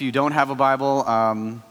[0.00, 1.62] if you don't have a Bible, um,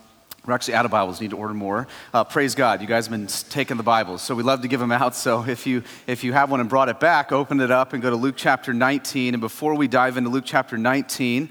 [0.46, 1.20] we're actually out of Bibles.
[1.20, 1.88] Need to order more.
[2.14, 4.80] Uh, praise God, you guys have been taking the Bibles, so we love to give
[4.80, 5.16] them out.
[5.16, 8.04] So if you if you have one and brought it back, open it up and
[8.04, 9.34] go to Luke chapter 19.
[9.34, 11.50] And before we dive into Luke chapter 19,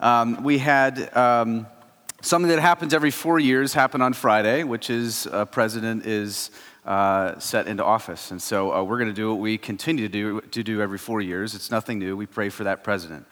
[0.00, 1.68] um, we had um,
[2.20, 6.50] something that happens every four years happen on Friday, which is a president is.
[6.84, 8.30] Uh, set into office.
[8.30, 10.96] And so uh, we're going to do what we continue to do, to do every
[10.96, 11.54] four years.
[11.54, 12.16] It's nothing new.
[12.16, 13.26] We pray for that president.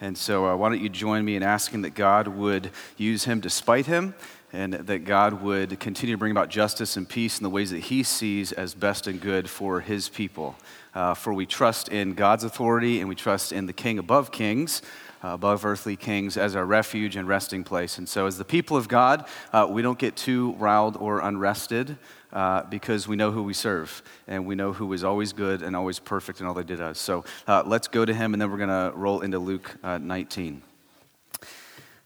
[0.00, 3.40] And so, uh, why don't you join me in asking that God would use him
[3.40, 4.14] despite him,
[4.52, 7.78] and that God would continue to bring about justice and peace in the ways that
[7.78, 10.54] he sees as best and good for his people.
[10.94, 14.82] Uh, for we trust in God's authority and we trust in the King above kings.
[15.24, 17.96] Uh, above earthly kings as our refuge and resting place.
[17.96, 21.96] And so, as the people of God, uh, we don't get too riled or unrested
[22.32, 25.76] uh, because we know who we serve and we know who is always good and
[25.76, 26.98] always perfect in all they did us.
[26.98, 29.98] So, uh, let's go to him and then we're going to roll into Luke uh,
[29.98, 30.62] 19.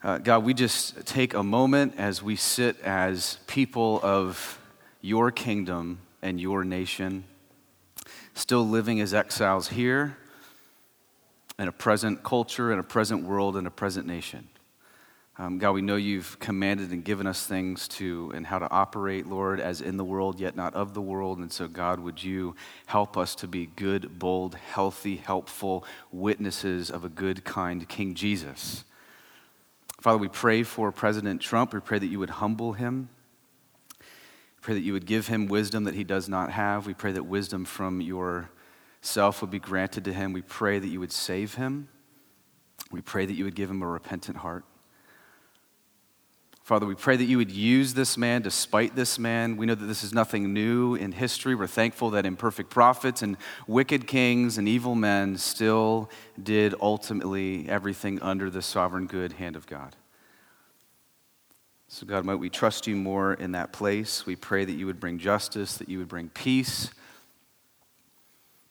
[0.03, 4.59] Uh, God, we just take a moment as we sit as people of
[5.03, 7.25] your kingdom and your nation,
[8.35, 10.17] still living as exiles here
[11.59, 14.49] in a present culture, in a present world, in a present nation.
[15.41, 19.27] Um, God, we know you've commanded and given us things to and how to operate,
[19.27, 21.39] Lord, as in the world, yet not of the world.
[21.39, 27.07] And so, God, would you help us to be good, bold, healthy, helpful witnesses of
[27.07, 28.85] a good, kind King Jesus?
[29.99, 31.73] Father, we pray for President Trump.
[31.73, 33.09] We pray that you would humble him.
[33.99, 36.87] We pray that you would give him wisdom that he does not have.
[36.87, 40.35] We pray that wisdom from yourself would be granted to him.
[40.35, 41.89] We pray that you would save him.
[42.91, 44.67] We pray that you would give him a repentant heart.
[46.71, 49.57] Father, we pray that you would use this man despite this man.
[49.57, 51.57] We know that this is nothing new in history.
[51.57, 56.09] We're thankful that imperfect prophets and wicked kings and evil men still
[56.41, 59.97] did ultimately everything under the sovereign good hand of God.
[61.89, 64.25] So, God, might we trust you more in that place.
[64.25, 66.93] We pray that you would bring justice, that you would bring peace,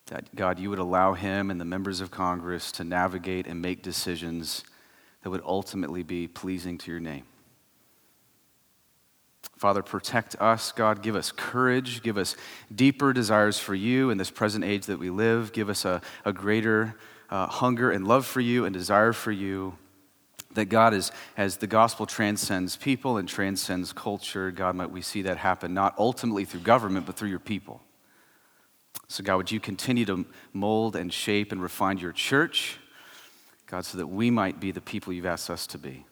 [0.06, 3.82] that, God, you would allow him and the members of Congress to navigate and make
[3.82, 4.64] decisions
[5.22, 7.24] that would ultimately be pleasing to your name.
[9.60, 11.02] Father, protect us, God.
[11.02, 12.02] Give us courage.
[12.02, 12.34] Give us
[12.74, 15.52] deeper desires for you in this present age that we live.
[15.52, 16.96] Give us a, a greater
[17.28, 19.76] uh, hunger and love for you and desire for you.
[20.54, 25.20] That God is, as the gospel transcends people and transcends culture, God, might we see
[25.22, 27.82] that happen not ultimately through government, but through your people.
[29.08, 32.78] So, God, would you continue to mold and shape and refine your church,
[33.66, 36.06] God, so that we might be the people you've asked us to be.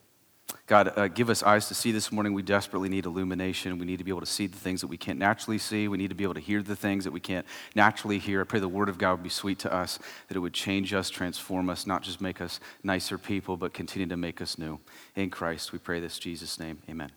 [0.66, 2.34] God, uh, give us eyes to see this morning.
[2.34, 3.78] We desperately need illumination.
[3.78, 5.88] We need to be able to see the things that we can't naturally see.
[5.88, 8.42] We need to be able to hear the things that we can't naturally hear.
[8.42, 9.98] I pray the Word of God would be sweet to us,
[10.28, 14.08] that it would change us, transform us, not just make us nicer people, but continue
[14.08, 14.78] to make us new.
[15.16, 16.78] In Christ, we pray this, Jesus' name.
[16.88, 17.10] Amen.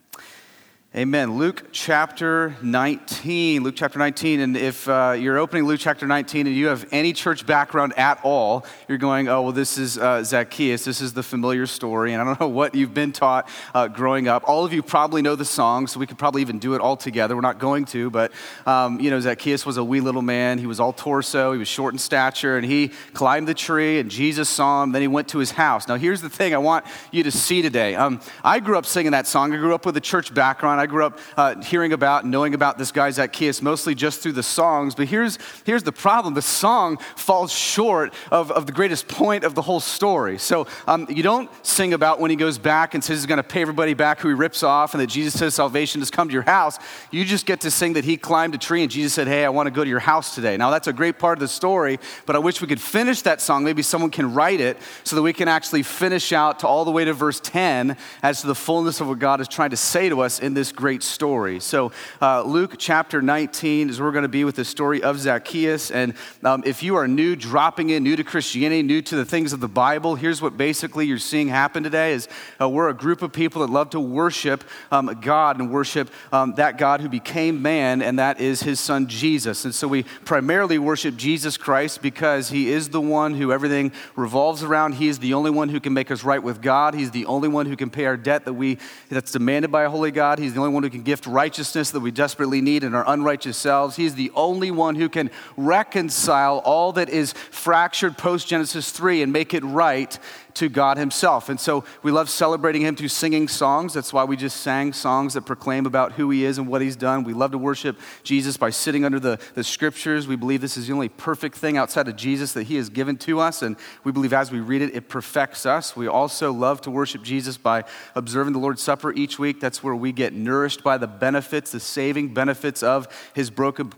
[0.93, 1.37] Amen.
[1.37, 3.63] Luke chapter 19.
[3.63, 4.41] Luke chapter 19.
[4.41, 8.19] And if uh, you're opening Luke chapter 19 and you have any church background at
[8.25, 10.83] all, you're going, oh, well, this is uh, Zacchaeus.
[10.83, 12.11] This is the familiar story.
[12.11, 14.43] And I don't know what you've been taught uh, growing up.
[14.45, 16.97] All of you probably know the song, so we could probably even do it all
[16.97, 17.35] together.
[17.35, 18.33] We're not going to, but,
[18.65, 20.57] um, you know, Zacchaeus was a wee little man.
[20.57, 24.11] He was all torso, he was short in stature, and he climbed the tree, and
[24.11, 24.91] Jesus saw him.
[24.91, 25.87] Then he went to his house.
[25.87, 27.95] Now, here's the thing I want you to see today.
[27.95, 29.53] Um, I grew up singing that song.
[29.53, 30.80] I grew up with a church background.
[30.81, 34.31] I grew up uh, hearing about and knowing about this guy Zacchaeus mostly just through
[34.33, 34.95] the songs.
[34.95, 39.53] But here's, here's the problem the song falls short of, of the greatest point of
[39.53, 40.37] the whole story.
[40.39, 43.43] So um, you don't sing about when he goes back and says he's going to
[43.43, 46.33] pay everybody back who he rips off and that Jesus says salvation has come to
[46.33, 46.79] your house.
[47.11, 49.49] You just get to sing that he climbed a tree and Jesus said, Hey, I
[49.49, 50.57] want to go to your house today.
[50.57, 53.39] Now, that's a great part of the story, but I wish we could finish that
[53.41, 53.63] song.
[53.63, 56.91] Maybe someone can write it so that we can actually finish out to all the
[56.91, 60.09] way to verse 10 as to the fullness of what God is trying to say
[60.09, 61.59] to us in this great story.
[61.59, 65.19] So, uh, Luke chapter 19 is where we're going to be with the story of
[65.19, 65.91] Zacchaeus.
[65.91, 69.53] And um, if you are new, dropping in, new to Christianity, new to the things
[69.53, 72.27] of the Bible, here's what basically you're seeing happen today: is
[72.59, 76.53] uh, we're a group of people that love to worship um, God and worship um,
[76.55, 79.65] that God who became man, and that is His Son Jesus.
[79.65, 84.63] And so we primarily worship Jesus Christ because He is the one who everything revolves
[84.63, 84.93] around.
[84.93, 86.93] He is the only one who can make us right with God.
[86.93, 88.77] He's the only one who can pay our debt that we
[89.09, 90.39] that's demanded by a holy God.
[90.39, 93.57] He's the only one who can gift righteousness that we desperately need in our unrighteous
[93.57, 93.95] selves.
[93.95, 99.33] He's the only one who can reconcile all that is fractured post Genesis 3 and
[99.33, 100.17] make it right
[100.55, 101.49] to God Himself.
[101.49, 103.93] And so we love celebrating Him through singing songs.
[103.93, 106.95] That's why we just sang songs that proclaim about who He is and what He's
[106.95, 107.23] done.
[107.23, 110.27] We love to worship Jesus by sitting under the, the scriptures.
[110.27, 113.17] We believe this is the only perfect thing outside of Jesus that He has given
[113.17, 113.61] to us.
[113.61, 115.95] And we believe as we read it, it perfects us.
[115.95, 117.83] We also love to worship Jesus by
[118.15, 119.59] observing the Lord's Supper each week.
[119.59, 123.91] That's where we get nourished by the benefits, the saving benefits of His broken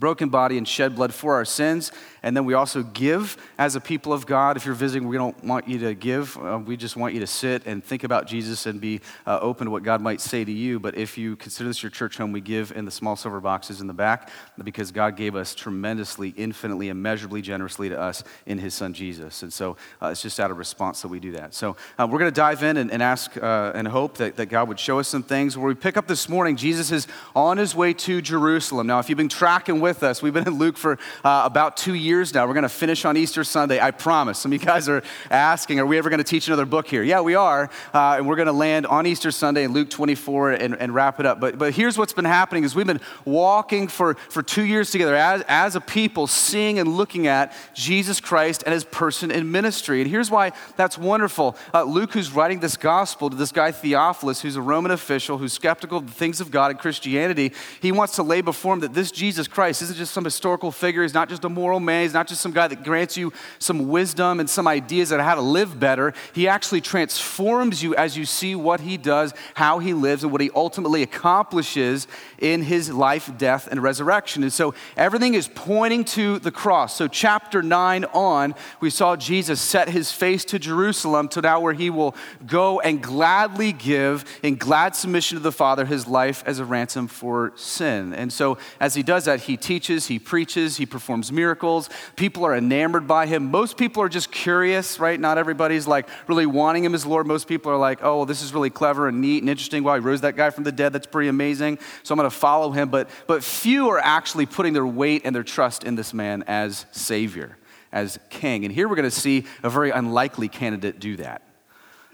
[0.00, 1.92] broken body and shed blood for our sins.
[2.22, 4.56] And then we also give as a people of God.
[4.56, 6.36] If you're visiting, we don't want you to give.
[6.36, 9.66] Uh, we just want you to sit and think about Jesus and be uh, open
[9.66, 10.78] to what God might say to you.
[10.78, 13.80] But if you consider this your church home, we give in the small silver boxes
[13.80, 14.30] in the back
[14.62, 19.42] because God gave us tremendously, infinitely, immeasurably generously to us in his son Jesus.
[19.42, 21.54] And so uh, it's just out of response that we do that.
[21.54, 24.46] So uh, we're going to dive in and, and ask uh, and hope that, that
[24.46, 25.56] God would show us some things.
[25.56, 28.86] Where we pick up this morning, Jesus is on his way to Jerusalem.
[28.86, 31.94] Now, if you've been tracking with us, we've been in Luke for uh, about two
[31.94, 32.44] years years now.
[32.44, 34.40] We're going to finish on Easter Sunday, I promise.
[34.40, 37.04] Some of you guys are asking, are we ever going to teach another book here?
[37.04, 37.70] Yeah, we are.
[37.94, 41.20] Uh, and we're going to land on Easter Sunday in Luke 24 and, and wrap
[41.20, 41.38] it up.
[41.38, 45.14] But, but here's what's been happening is we've been walking for, for two years together
[45.14, 50.00] as, as a people, seeing and looking at Jesus Christ and his person in ministry.
[50.00, 51.56] And here's why that's wonderful.
[51.72, 55.52] Uh, Luke, who's writing this gospel to this guy Theophilus, who's a Roman official, who's
[55.52, 58.94] skeptical of the things of God and Christianity, he wants to lay before him that
[58.94, 62.26] this Jesus Christ isn't just some historical figure, he's not just a moral man, Not
[62.26, 65.78] just some guy that grants you some wisdom and some ideas on how to live
[65.78, 66.14] better.
[66.32, 70.40] He actually transforms you as you see what he does, how he lives, and what
[70.40, 72.06] he ultimately accomplishes
[72.38, 74.42] in his life, death, and resurrection.
[74.42, 76.96] And so everything is pointing to the cross.
[76.96, 81.74] So, chapter 9 on, we saw Jesus set his face to Jerusalem to now where
[81.74, 82.14] he will
[82.46, 87.08] go and gladly give in glad submission to the Father his life as a ransom
[87.08, 88.14] for sin.
[88.14, 91.89] And so, as he does that, he teaches, he preaches, he performs miracles.
[92.16, 93.50] People are enamored by him.
[93.50, 95.18] Most people are just curious, right?
[95.18, 97.26] Not everybody's like really wanting him as Lord.
[97.26, 99.84] Most people are like, oh, well, this is really clever and neat and interesting.
[99.84, 100.92] Wow, he rose that guy from the dead.
[100.92, 101.78] That's pretty amazing.
[102.02, 102.88] So I'm going to follow him.
[102.90, 106.86] But, but few are actually putting their weight and their trust in this man as
[106.92, 107.56] Savior,
[107.92, 108.64] as King.
[108.64, 111.42] And here we're going to see a very unlikely candidate do that.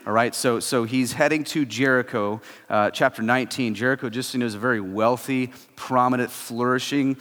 [0.06, 2.40] All right, so, so he's heading to Jericho,
[2.70, 3.74] uh, chapter 19.
[3.74, 7.16] Jericho, just so you know, is a very wealthy, prominent, flourishing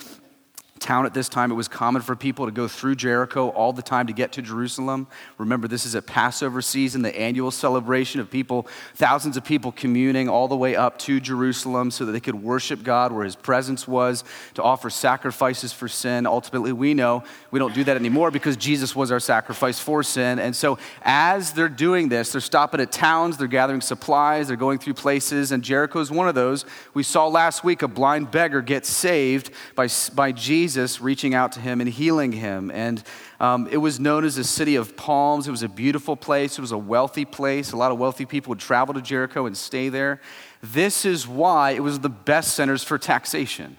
[0.80, 1.52] town at this time.
[1.52, 4.42] It was common for people to go through Jericho all the time to get to
[4.42, 5.08] Jerusalem.
[5.38, 10.28] Remember, this is a Passover season, the annual celebration of people, thousands of people communing
[10.28, 13.88] all the way up to Jerusalem so that they could worship God where his presence
[13.88, 14.26] was,
[14.56, 16.28] to offer sacrifices for sin.
[16.28, 20.40] Ultimately, we know we don't do that anymore because Jesus was our sacrifice for sin.
[20.40, 24.80] And so, as they're doing this, they're stopping at towns, they're gathering supplies, they're going
[24.80, 26.66] through places, and Jericho is one of those.
[26.94, 31.52] We saw last week a blind beggar get saved by, by Jesus Jesus reaching out
[31.52, 32.72] to him and healing him.
[32.72, 33.04] And
[33.40, 35.48] um, it was known as a city of palms.
[35.48, 37.72] It was a beautiful place, it was a wealthy place.
[37.72, 40.20] A lot of wealthy people would travel to Jericho and stay there.
[40.64, 43.78] This is why it was the best centers for taxation.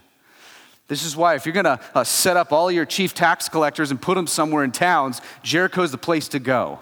[0.87, 3.91] This is why, if you're going to uh, set up all your chief tax collectors
[3.91, 6.79] and put them somewhere in towns, Jericho is the place to go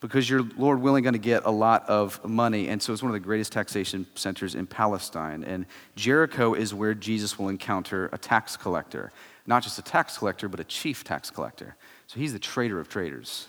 [0.00, 2.68] because you're, Lord willing, going to get a lot of money.
[2.68, 5.42] And so it's one of the greatest taxation centers in Palestine.
[5.42, 5.66] And
[5.96, 9.10] Jericho is where Jesus will encounter a tax collector.
[9.46, 11.74] Not just a tax collector, but a chief tax collector.
[12.06, 13.48] So he's the traitor of traitors.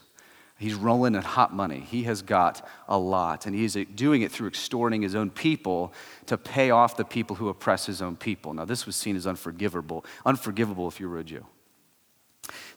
[0.57, 1.79] He's rolling in hot money.
[1.79, 5.93] He has got a lot, and he's doing it through extorting his own people
[6.25, 8.53] to pay off the people who oppress his own people.
[8.53, 11.45] Now, this was seen as unforgivable, unforgivable if you were a Jew.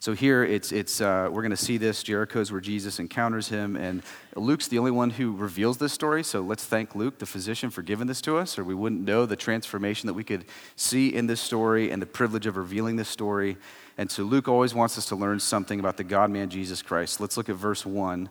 [0.01, 2.03] So here it's, it's uh, we're going to see this.
[2.03, 4.03] Jericho's where Jesus encounters him, and
[4.35, 6.25] Luke's the only one who reveals this story.
[6.25, 9.27] So let's thank Luke, the physician, for giving this to us, or we wouldn't know
[9.27, 10.45] the transformation that we could
[10.77, 13.57] see in this story and the privilege of revealing this story.
[13.99, 17.21] And so Luke always wants us to learn something about the God man Jesus Christ.
[17.21, 18.29] Let's look at verse 1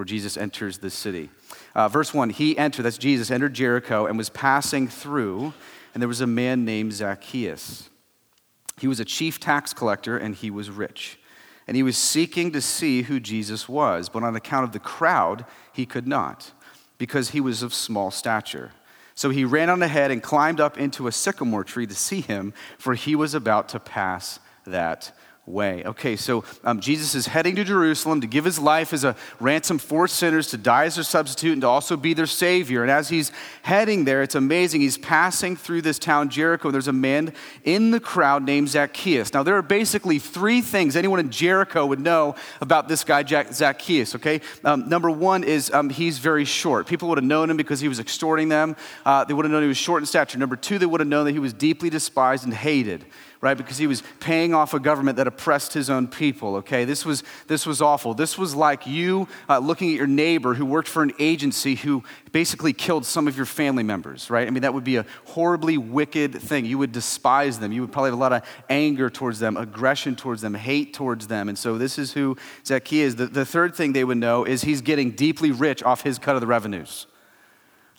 [0.00, 1.28] where Jesus enters the city.
[1.74, 5.52] Uh, verse 1 He entered, that's Jesus, entered Jericho and was passing through,
[5.92, 7.89] and there was a man named Zacchaeus.
[8.80, 11.18] He was a chief tax collector and he was rich.
[11.66, 15.44] And he was seeking to see who Jesus was, but on account of the crowd,
[15.70, 16.52] he could not,
[16.96, 18.72] because he was of small stature.
[19.14, 22.54] So he ran on ahead and climbed up into a sycamore tree to see him,
[22.78, 25.12] for he was about to pass that
[25.50, 25.82] way.
[25.84, 29.78] Okay, so um, Jesus is heading to Jerusalem to give his life as a ransom
[29.78, 32.82] for sinners, to die as their substitute, and to also be their Savior.
[32.82, 34.80] And as he's heading there, it's amazing.
[34.80, 37.32] He's passing through this town, Jericho, and there's a man
[37.64, 39.32] in the crowd named Zacchaeus.
[39.32, 44.14] Now, there are basically three things anyone in Jericho would know about this guy, Zacchaeus,
[44.16, 44.40] okay?
[44.64, 46.86] Um, number one is um, he's very short.
[46.86, 49.62] People would have known him because he was extorting them, uh, they would have known
[49.62, 50.38] he was short in stature.
[50.38, 53.04] Number two, they would have known that he was deeply despised and hated
[53.40, 53.56] right?
[53.56, 56.84] Because he was paying off a government that oppressed his own people, okay?
[56.84, 58.12] This was, this was awful.
[58.12, 62.02] This was like you uh, looking at your neighbor who worked for an agency who
[62.32, 64.46] basically killed some of your family members, right?
[64.46, 66.66] I mean, that would be a horribly wicked thing.
[66.66, 67.72] You would despise them.
[67.72, 71.26] You would probably have a lot of anger towards them, aggression towards them, hate towards
[71.26, 71.48] them.
[71.48, 73.16] And so this is who Zacchaeus is.
[73.16, 76.34] The, the third thing they would know is he's getting deeply rich off his cut
[76.34, 77.06] of the revenues.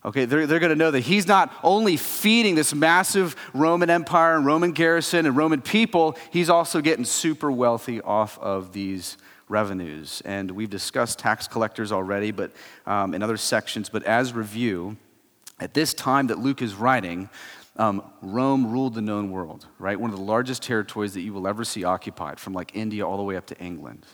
[0.04, 4.36] Okay, they're, they're going to know that he's not only feeding this massive Roman Empire
[4.36, 9.18] and Roman garrison and Roman people, he's also getting super wealthy off of these
[9.48, 10.22] revenues.
[10.26, 12.52] And we've discussed tax collectors already, but
[12.88, 13.90] um, in other sections.
[13.90, 14.98] But as review,
[15.60, 17.30] at this time that Luke is writing,
[17.78, 20.00] um, Rome ruled the known world, right?
[20.00, 23.18] One of the largest territories that you will ever see occupied, from like India all
[23.18, 24.06] the way up to England.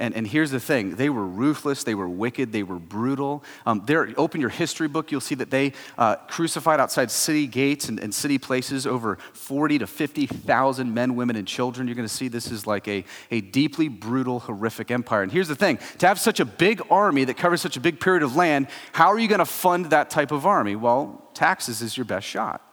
[0.00, 3.42] And, and here's the thing they were ruthless, they were wicked, they were brutal.
[3.66, 7.88] Um, there, open your history book, you'll see that they uh, crucified outside city gates
[7.88, 11.88] and, and city places over 40 to 50,000 men, women, and children.
[11.88, 15.22] You're going to see this is like a, a deeply brutal, horrific empire.
[15.22, 17.98] And here's the thing to have such a big army that covers such a big
[18.00, 20.76] period of land, how are you going to fund that type of army?
[20.76, 22.67] Well, taxes is your best shot.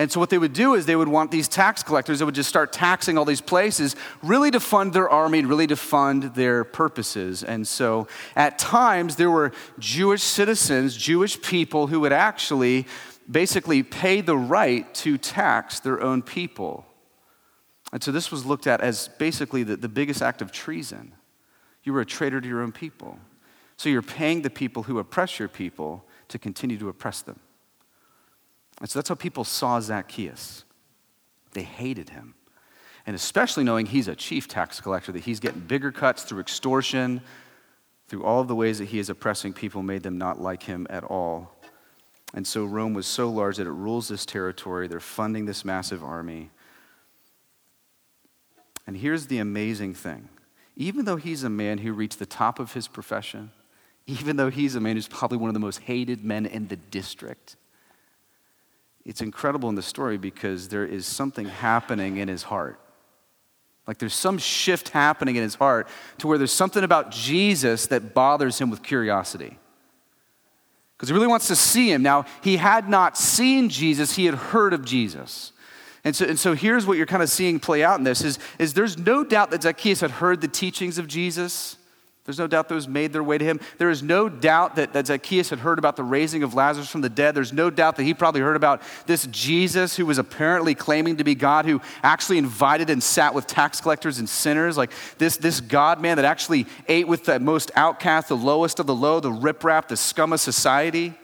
[0.00, 2.36] And so, what they would do is they would want these tax collectors that would
[2.36, 6.62] just start taxing all these places, really to fund their army really to fund their
[6.62, 7.42] purposes.
[7.42, 9.50] And so, at times, there were
[9.80, 12.86] Jewish citizens, Jewish people who would actually
[13.28, 16.86] basically pay the right to tax their own people.
[17.92, 21.12] And so, this was looked at as basically the, the biggest act of treason.
[21.82, 23.18] You were a traitor to your own people.
[23.76, 27.40] So, you're paying the people who oppress your people to continue to oppress them.
[28.80, 30.64] And so that's how people saw Zacchaeus.
[31.52, 32.34] They hated him.
[33.06, 37.22] And especially knowing he's a chief tax collector, that he's getting bigger cuts through extortion,
[38.06, 40.86] through all of the ways that he is oppressing people, made them not like him
[40.90, 41.54] at all.
[42.34, 44.86] And so Rome was so large that it rules this territory.
[44.86, 46.50] They're funding this massive army.
[48.86, 50.28] And here's the amazing thing
[50.76, 53.50] even though he's a man who reached the top of his profession,
[54.06, 56.76] even though he's a man who's probably one of the most hated men in the
[56.76, 57.56] district,
[59.08, 62.78] it's incredible in the story because there is something happening in his heart.
[63.86, 65.88] Like there's some shift happening in his heart
[66.18, 69.58] to where there's something about Jesus that bothers him with curiosity.
[70.94, 72.02] Because he really wants to see him.
[72.02, 75.52] Now, he had not seen Jesus, he had heard of Jesus.
[76.04, 78.38] And so, and so here's what you're kind of seeing play out in this is,
[78.58, 81.77] is there's no doubt that Zacchaeus had heard the teachings of Jesus.
[82.28, 83.58] There's no doubt those made their way to him.
[83.78, 87.00] There is no doubt that, that Zacchaeus had heard about the raising of Lazarus from
[87.00, 87.34] the dead.
[87.34, 91.24] There's no doubt that he probably heard about this Jesus who was apparently claiming to
[91.24, 94.76] be God, who actually invited and sat with tax collectors and sinners.
[94.76, 98.86] Like this, this God man that actually ate with the most outcast, the lowest of
[98.86, 101.14] the low, the riprap, the scum of society,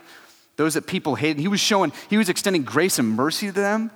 [0.57, 1.39] those that people hated.
[1.39, 3.91] He was showing, he was extending grace and mercy to them.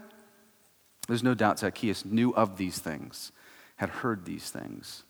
[1.07, 3.33] There's no doubt Zacchaeus knew of these things,
[3.77, 5.05] had heard these things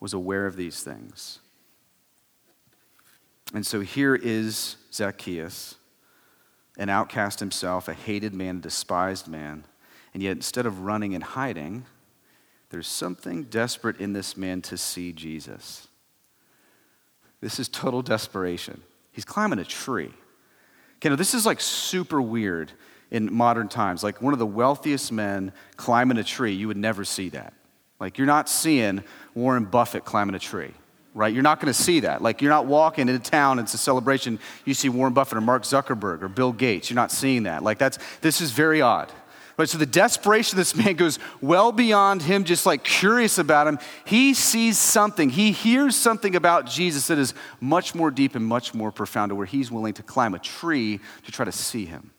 [0.00, 1.40] was aware of these things.
[3.54, 5.76] And so here is Zacchaeus,
[6.78, 9.64] an outcast himself, a hated man, a despised man.
[10.14, 11.84] And yet, instead of running and hiding,
[12.70, 15.88] there's something desperate in this man to see Jesus.
[17.40, 18.82] This is total desperation.
[19.12, 20.12] He's climbing a tree.
[20.96, 22.72] Okay, now this is like super weird
[23.10, 24.02] in modern times.
[24.02, 27.54] Like one of the wealthiest men climbing a tree, you would never see that.
[28.00, 29.02] Like you're not seeing
[29.34, 30.70] Warren Buffett climbing a tree,
[31.14, 31.32] right?
[31.32, 32.22] You're not going to see that.
[32.22, 35.64] Like you're not walking into town, it's a celebration, you see Warren Buffett or Mark
[35.64, 36.90] Zuckerberg or Bill Gates.
[36.90, 37.62] You're not seeing that.
[37.62, 39.10] Like that's, this is very odd.
[39.56, 43.66] Right, so the desperation of this man goes well beyond him just like curious about
[43.66, 43.80] him.
[44.04, 48.72] He sees something, he hears something about Jesus that is much more deep and much
[48.72, 52.12] more profound to where he's willing to climb a tree to try to see him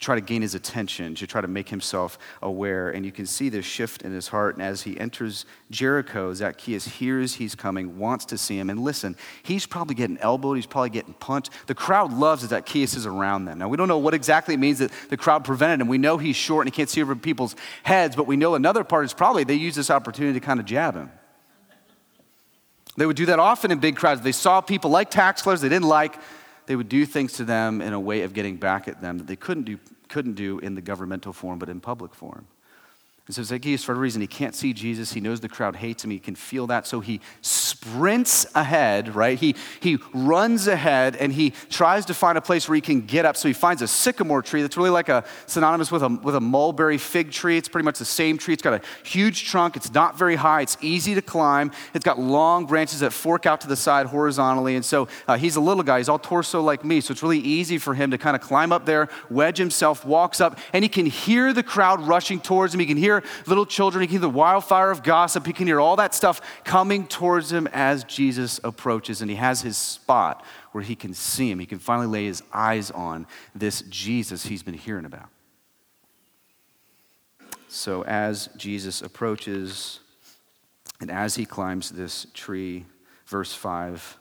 [0.00, 2.88] try to gain his attention, to try to make himself aware.
[2.88, 4.56] And you can see this shift in his heart.
[4.56, 8.70] And as he enters Jericho, Zacchaeus hears he's coming, wants to see him.
[8.70, 11.50] And listen, he's probably getting elbowed, he's probably getting punched.
[11.66, 13.58] The crowd loves that Zacchaeus is around them.
[13.58, 15.88] Now, we don't know what exactly it means that the crowd prevented him.
[15.88, 18.84] We know he's short and he can't see over people's heads, but we know another
[18.84, 21.10] part is probably they use this opportunity to kind of jab him.
[22.96, 24.20] They would do that often in big crowds.
[24.20, 26.18] They saw people like tax collectors they didn't like
[26.70, 29.26] they would do things to them in a way of getting back at them that
[29.26, 32.46] they couldn't do, couldn't do in the governmental form, but in public form.
[33.30, 35.12] And so Zacchaeus, for a reason, he can't see Jesus.
[35.12, 36.10] He knows the crowd hates him.
[36.10, 36.84] He can feel that.
[36.84, 39.38] So he sprints ahead, right?
[39.38, 43.24] He, he runs ahead and he tries to find a place where he can get
[43.24, 43.36] up.
[43.36, 46.40] So he finds a sycamore tree that's really like a synonymous with a, with a
[46.40, 47.56] mulberry fig tree.
[47.56, 48.52] It's pretty much the same tree.
[48.52, 49.76] It's got a huge trunk.
[49.76, 50.62] It's not very high.
[50.62, 51.70] It's easy to climb.
[51.94, 54.74] It's got long branches that fork out to the side horizontally.
[54.74, 55.98] And so uh, he's a little guy.
[55.98, 57.00] He's all torso like me.
[57.00, 60.40] So it's really easy for him to kind of climb up there, wedge himself, walks
[60.40, 62.80] up, and he can hear the crowd rushing towards him.
[62.80, 65.80] He can hear little children, he can hear the wildfire of gossip, he can hear
[65.80, 69.20] all that stuff coming towards him as Jesus approaches.
[69.22, 71.58] And he has his spot where he can see him.
[71.58, 75.28] He can finally lay his eyes on this Jesus he's been hearing about.
[77.68, 80.00] So as Jesus approaches,
[81.00, 82.84] and as he climbs this tree,
[83.26, 84.18] verse 5,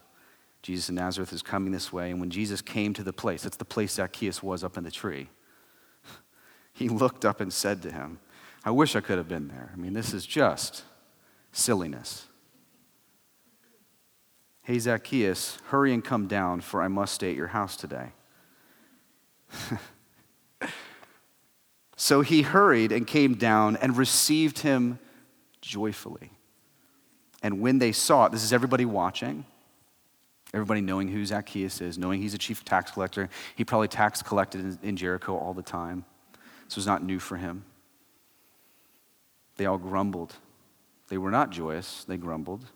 [0.61, 2.11] Jesus of Nazareth is coming this way.
[2.11, 4.91] And when Jesus came to the place, that's the place Zacchaeus was up in the
[4.91, 5.29] tree,
[6.73, 8.19] he looked up and said to him,
[8.63, 9.71] I wish I could have been there.
[9.73, 10.83] I mean, this is just
[11.51, 12.25] silliness.
[14.63, 18.11] Hey, Zacchaeus, hurry and come down, for I must stay at your house today.
[21.97, 24.99] so he hurried and came down and received him
[25.61, 26.31] joyfully.
[27.41, 29.45] And when they saw it, this is everybody watching,
[30.53, 33.29] everybody knowing who Zacchaeus is, knowing he's a chief tax collector.
[33.55, 36.05] He probably tax collected in, Jericho all the time.
[36.65, 37.63] This was not new for him.
[39.59, 40.35] They all grumbled.
[41.09, 42.67] They were not joyous, they grumbled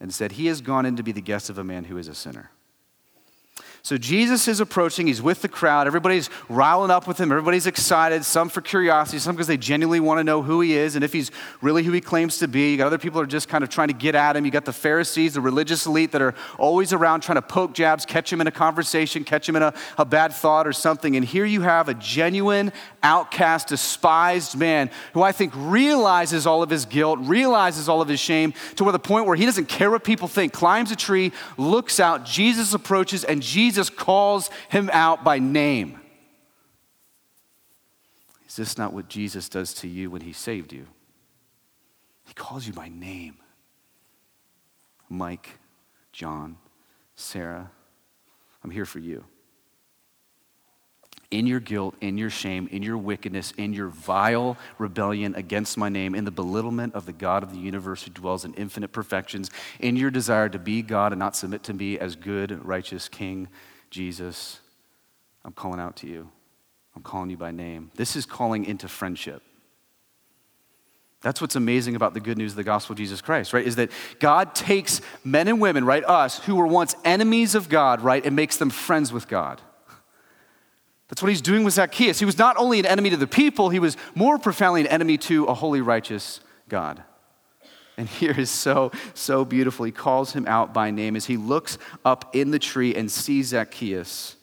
[0.00, 2.08] and said, He has gone in to be the guest of a man who is
[2.08, 2.50] a sinner.
[3.82, 5.06] So Jesus is approaching.
[5.06, 5.86] He's with the crowd.
[5.86, 7.32] Everybody's riling up with him.
[7.32, 10.96] Everybody's excited, some for curiosity, some because they genuinely want to know who he is
[10.96, 11.30] and if he's
[11.62, 12.72] really who he claims to be.
[12.72, 14.44] You got other people are just kind of trying to get at him.
[14.44, 18.04] You got the Pharisees, the religious elite that are always around trying to poke jabs,
[18.04, 21.16] catch him in a conversation, catch him in a, a bad thought or something.
[21.16, 22.72] And here you have a genuine,
[23.02, 28.20] outcast, despised man who I think realizes all of his guilt, realizes all of his
[28.20, 32.00] shame to the point where he doesn't care what people think, climbs a tree, looks
[32.00, 36.00] out, Jesus approaches, and Jesus Jesus calls him out by name.
[38.48, 40.88] Is this not what Jesus does to you when he saved you?
[42.26, 43.36] He calls you by name
[45.08, 45.60] Mike,
[46.10, 46.56] John,
[47.14, 47.70] Sarah.
[48.64, 49.24] I'm here for you.
[51.30, 55.88] In your guilt, in your shame, in your wickedness, in your vile rebellion against my
[55.88, 59.48] name, in the belittlement of the God of the universe who dwells in infinite perfections,
[59.78, 63.46] in your desire to be God and not submit to me as good, righteous King,
[63.90, 64.58] Jesus,
[65.44, 66.28] I'm calling out to you.
[66.96, 67.90] I'm calling you by name.
[67.94, 69.42] This is calling into friendship.
[71.22, 73.66] That's what's amazing about the good news of the gospel of Jesus Christ, right?
[73.66, 78.00] Is that God takes men and women, right, us, who were once enemies of God,
[78.00, 79.60] right, and makes them friends with God.
[81.10, 82.20] That's what he's doing with Zacchaeus.
[82.20, 85.18] He was not only an enemy to the people, he was more profoundly an enemy
[85.18, 87.02] to a holy, righteous God.
[87.96, 89.84] And here is so, so beautiful.
[89.84, 93.48] He calls him out by name as he looks up in the tree and sees
[93.48, 94.36] Zacchaeus.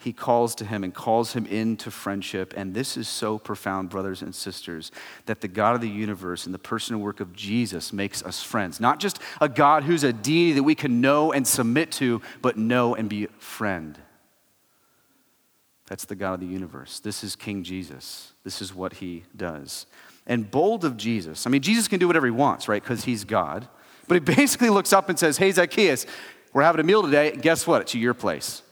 [0.00, 2.52] He calls to him and calls him into friendship.
[2.56, 4.90] And this is so profound, brothers and sisters,
[5.26, 8.80] that the God of the universe and the personal work of Jesus makes us friends.
[8.80, 12.56] Not just a God who's a deity that we can know and submit to, but
[12.56, 13.98] know and be friend.
[15.88, 17.00] That's the God of the universe.
[17.00, 18.32] This is King Jesus.
[18.44, 19.86] This is what he does.
[20.26, 21.46] And bold of Jesus.
[21.46, 22.82] I mean, Jesus can do whatever he wants, right?
[22.82, 23.66] Because he's God.
[24.06, 26.06] But he basically looks up and says, Hey, Zacchaeus,
[26.52, 27.34] we're having a meal today.
[27.34, 27.82] Guess what?
[27.82, 28.62] It's your place.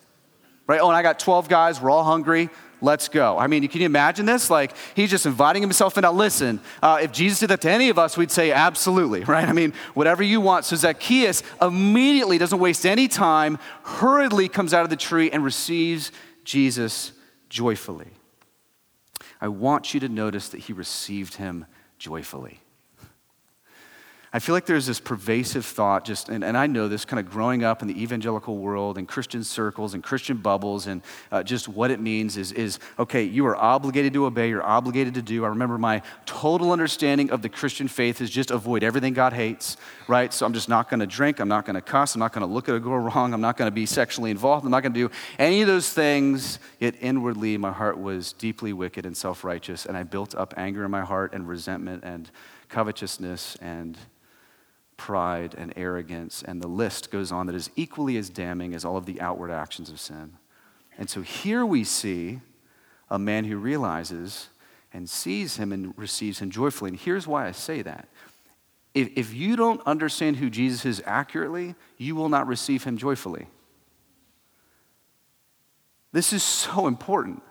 [0.66, 0.80] Right?
[0.80, 1.80] Oh, and I got 12 guys.
[1.80, 2.50] We're all hungry.
[2.82, 3.38] Let's go.
[3.38, 4.50] I mean, can you imagine this?
[4.50, 6.02] Like, he's just inviting himself in.
[6.02, 9.48] Now, listen, uh, if Jesus did that to any of us, we'd say, absolutely, right?
[9.48, 10.66] I mean, whatever you want.
[10.66, 16.12] So, Zacchaeus immediately doesn't waste any time, hurriedly comes out of the tree and receives
[16.46, 17.12] Jesus
[17.50, 18.12] joyfully.
[19.40, 21.66] I want you to notice that he received him
[21.98, 22.60] joyfully.
[24.32, 27.30] I feel like there's this pervasive thought, just, and, and I know this kind of
[27.30, 31.68] growing up in the evangelical world and Christian circles and Christian bubbles, and uh, just
[31.68, 35.44] what it means is, is okay, you are obligated to obey, you're obligated to do.
[35.44, 39.76] I remember my total understanding of the Christian faith is just avoid everything God hates,
[40.08, 40.34] right?
[40.34, 42.46] So I'm just not going to drink, I'm not going to cuss, I'm not going
[42.46, 44.82] to look at a girl wrong, I'm not going to be sexually involved, I'm not
[44.82, 46.58] going to do any of those things.
[46.80, 50.84] Yet inwardly, my heart was deeply wicked and self righteous, and I built up anger
[50.84, 52.28] in my heart and resentment and
[52.68, 53.96] covetousness and
[54.96, 58.96] pride and arrogance, and the list goes on that is equally as damning as all
[58.96, 60.34] of the outward actions of sin.
[60.98, 62.40] And so here we see
[63.10, 64.48] a man who realizes
[64.92, 66.90] and sees him and receives him joyfully.
[66.90, 68.08] And here's why I say that.
[68.94, 73.46] If, if you don't understand who Jesus is accurately, you will not receive him joyfully.
[76.12, 77.42] This is so important.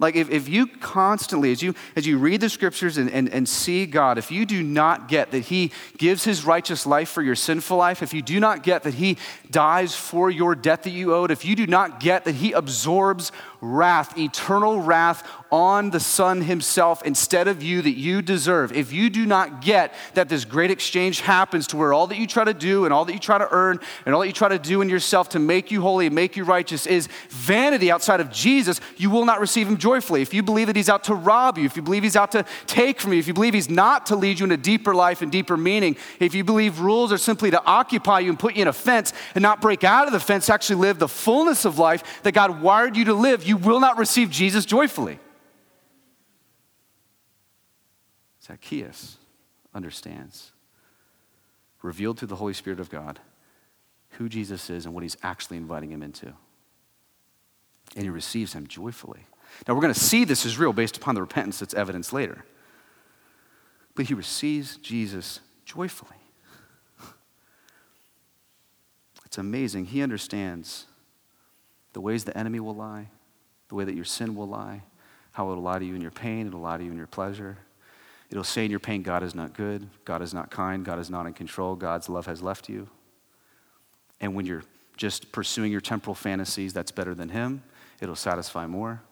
[0.00, 3.48] Like if, if you constantly, as you as you read the scriptures and, and, and
[3.48, 7.36] see God, if you do not get that He gives His righteous life for your
[7.36, 9.18] sinful life, if you do not get that He
[9.50, 13.30] dies for your debt that you owed, if you do not get that He absorbs
[13.64, 18.72] wrath, eternal wrath on the Son himself instead of you that you deserve.
[18.72, 22.26] If you do not get that this great exchange happens to where all that you
[22.26, 24.48] try to do and all that you try to earn and all that you try
[24.48, 28.20] to do in yourself to make you holy and make you righteous is vanity outside
[28.20, 30.22] of Jesus, you will not receive him joyfully.
[30.22, 32.44] If you believe that he's out to rob you, if you believe he's out to
[32.66, 35.30] take from you, if you believe he's not to lead you into deeper life and
[35.30, 38.68] deeper meaning, if you believe rules are simply to occupy you and put you in
[38.68, 42.22] a fence and not break out of the fence, actually live the fullness of life
[42.24, 45.18] that God wired you to live, you will not receive Jesus joyfully.
[48.42, 49.16] Zacchaeus
[49.74, 50.52] understands,
[51.82, 53.20] revealed through the Holy Spirit of God,
[54.10, 56.32] who Jesus is and what he's actually inviting him into.
[57.96, 59.26] And he receives him joyfully.
[59.66, 62.44] Now, we're going to see this is real based upon the repentance that's evidenced later.
[63.94, 66.18] But he receives Jesus joyfully.
[69.26, 69.86] It's amazing.
[69.86, 70.86] He understands
[71.92, 73.08] the ways the enemy will lie,
[73.74, 74.82] the way that your sin will lie,
[75.32, 77.58] how it'll lie to you in your pain, it'll lie to you in your pleasure.
[78.30, 81.10] It'll say in your pain, God is not good, God is not kind, God is
[81.10, 82.88] not in control, God's love has left you.
[84.20, 84.62] And when you're
[84.96, 87.64] just pursuing your temporal fantasies, that's better than Him,
[88.00, 89.02] it'll satisfy more,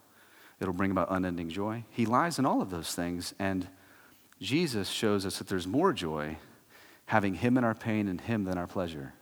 [0.60, 1.82] it'll bring about unending joy.
[1.90, 3.66] He lies in all of those things, and
[4.40, 6.36] Jesus shows us that there's more joy
[7.06, 9.12] having Him in our pain and Him than our pleasure.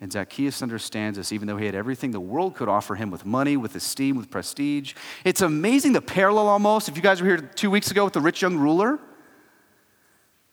[0.00, 3.26] And Zacchaeus understands this, even though he had everything the world could offer him with
[3.26, 4.94] money, with esteem, with prestige.
[5.24, 6.88] It's amazing the parallel almost.
[6.88, 8.98] If you guys were here two weeks ago with the rich young ruler,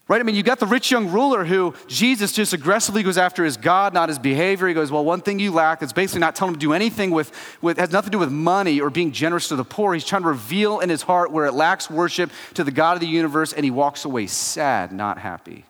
[0.09, 0.19] right?
[0.19, 3.55] I mean, you got the rich young ruler who Jesus just aggressively goes after his
[3.55, 4.67] God, not his behavior.
[4.67, 7.11] He goes, Well, one thing you lack is basically not telling him to do anything
[7.11, 7.31] with,
[7.61, 9.93] with has nothing to do with money or being generous to the poor.
[9.93, 12.99] He's trying to reveal in his heart where it lacks worship to the God of
[12.99, 15.63] the universe, and he walks away sad, not happy.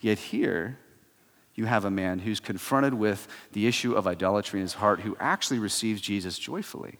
[0.00, 0.78] Yet here,
[1.60, 5.14] you have a man who's confronted with the issue of idolatry in his heart who
[5.20, 6.98] actually receives Jesus joyfully.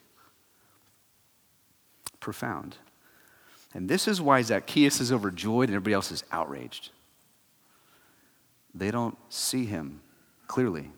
[2.21, 2.77] Profound.
[3.73, 6.91] And this is why Zacchaeus is overjoyed and everybody else is outraged.
[8.75, 10.03] They don't see him
[10.47, 10.91] clearly,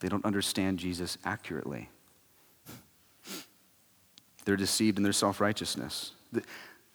[0.00, 1.88] they don't understand Jesus accurately.
[4.44, 6.10] They're deceived in their self righteousness.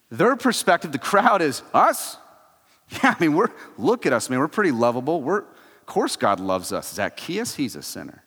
[0.10, 2.18] Their perspective, the crowd is us.
[3.02, 4.40] Yeah, I mean, we're, look at us, man.
[4.40, 5.22] We're pretty lovable.
[5.22, 5.46] We're,
[5.92, 6.94] course, God loves us.
[6.94, 8.24] Zacchaeus, he's a sinner.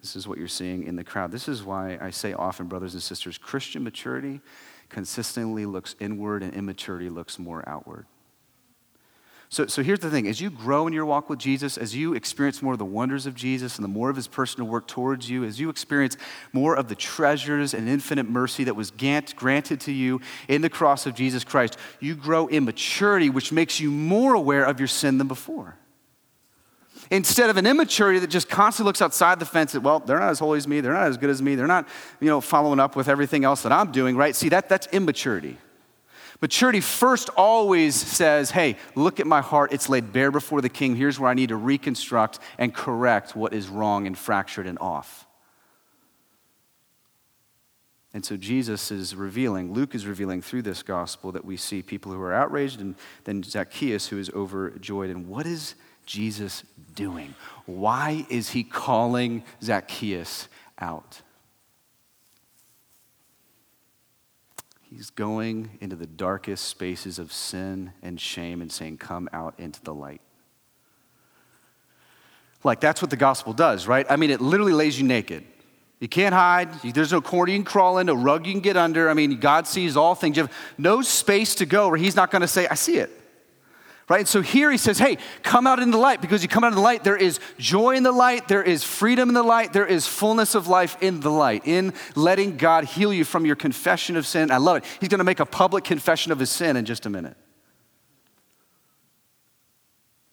[0.00, 1.30] This is what you're seeing in the crowd.
[1.30, 4.40] This is why I say often, brothers and sisters, Christian maturity
[4.88, 8.06] consistently looks inward and immaturity looks more outward.
[9.54, 12.14] So, so here's the thing as you grow in your walk with Jesus, as you
[12.14, 15.30] experience more of the wonders of Jesus and the more of his personal work towards
[15.30, 16.16] you, as you experience
[16.52, 21.06] more of the treasures and infinite mercy that was granted to you in the cross
[21.06, 25.18] of Jesus Christ, you grow in maturity, which makes you more aware of your sin
[25.18, 25.76] than before.
[27.12, 30.30] Instead of an immaturity that just constantly looks outside the fence that, well, they're not
[30.30, 31.86] as holy as me, they're not as good as me, they're not,
[32.20, 34.34] you know, following up with everything else that I'm doing, right?
[34.34, 35.58] See, that, that's immaturity.
[36.44, 39.72] Maturity first always says, hey, look at my heart.
[39.72, 40.94] It's laid bare before the king.
[40.94, 45.26] Here's where I need to reconstruct and correct what is wrong and fractured and off.
[48.12, 52.12] And so Jesus is revealing, Luke is revealing through this gospel that we see people
[52.12, 55.08] who are outraged and then Zacchaeus who is overjoyed.
[55.08, 56.62] And what is Jesus
[56.94, 57.34] doing?
[57.64, 61.22] Why is he calling Zacchaeus out?
[64.96, 69.82] He's going into the darkest spaces of sin and shame and saying, Come out into
[69.82, 70.20] the light.
[72.62, 74.06] Like, that's what the gospel does, right?
[74.08, 75.42] I mean, it literally lays you naked.
[75.98, 76.72] You can't hide.
[76.82, 79.10] There's no corner you can crawl in, no rug you can get under.
[79.10, 80.36] I mean, God sees all things.
[80.36, 83.10] You have no space to go where He's not going to say, I see it.
[84.06, 84.28] Right?
[84.28, 86.74] So here he says, hey, come out in the light because you come out in
[86.74, 87.04] the light.
[87.04, 88.48] There is joy in the light.
[88.48, 89.72] There is freedom in the light.
[89.72, 93.56] There is fullness of life in the light, in letting God heal you from your
[93.56, 94.50] confession of sin.
[94.50, 94.84] I love it.
[95.00, 97.36] He's going to make a public confession of his sin in just a minute.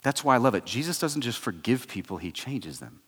[0.01, 0.65] That's why I love it.
[0.65, 3.01] Jesus doesn't just forgive people, he changes them.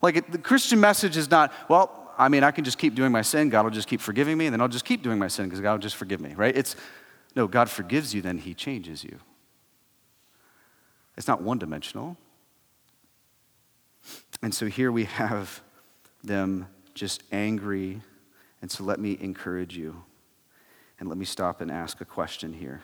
[0.00, 3.12] Like it, the Christian message is not, well, I mean, I can just keep doing
[3.12, 5.28] my sin, God will just keep forgiving me, and then I'll just keep doing my
[5.28, 6.56] sin because God will just forgive me, right?
[6.56, 6.74] It's,
[7.36, 9.18] no, God forgives you, then he changes you.
[11.18, 12.16] It's not one dimensional.
[14.40, 15.60] And so here we have
[16.22, 18.00] them just angry.
[18.62, 20.04] And so let me encourage you.
[21.00, 22.82] And let me stop and ask a question here.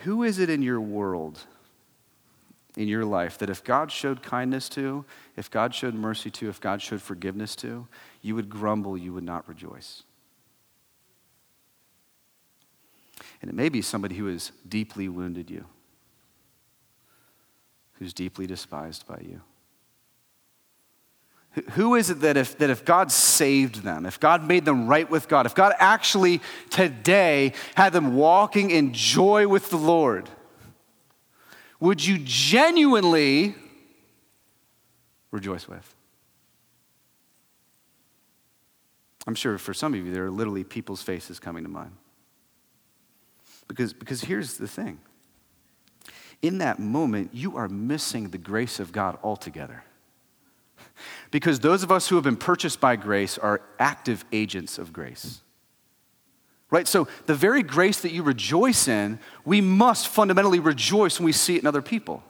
[0.00, 1.40] Who is it in your world,
[2.76, 5.06] in your life, that if God showed kindness to,
[5.38, 7.86] if God showed mercy to, if God showed forgiveness to,
[8.20, 10.02] you would grumble, you would not rejoice?
[13.40, 15.64] And it may be somebody who has deeply wounded you
[17.94, 19.40] who's deeply despised by you.
[21.72, 25.08] Who is it that if, that if God saved them, if God made them right
[25.08, 30.28] with God, if God actually today had them walking in joy with the Lord,
[31.78, 33.54] would you genuinely
[35.30, 35.94] rejoice with?
[39.26, 41.92] I'm sure for some of you, there are literally people's faces coming to mind.
[43.68, 44.98] Because, because here's the thing
[46.44, 49.82] in that moment, you are missing the grace of God altogether.
[51.30, 55.40] Because those of us who have been purchased by grace are active agents of grace.
[56.70, 56.86] Right?
[56.86, 61.56] So, the very grace that you rejoice in, we must fundamentally rejoice when we see
[61.56, 62.22] it in other people.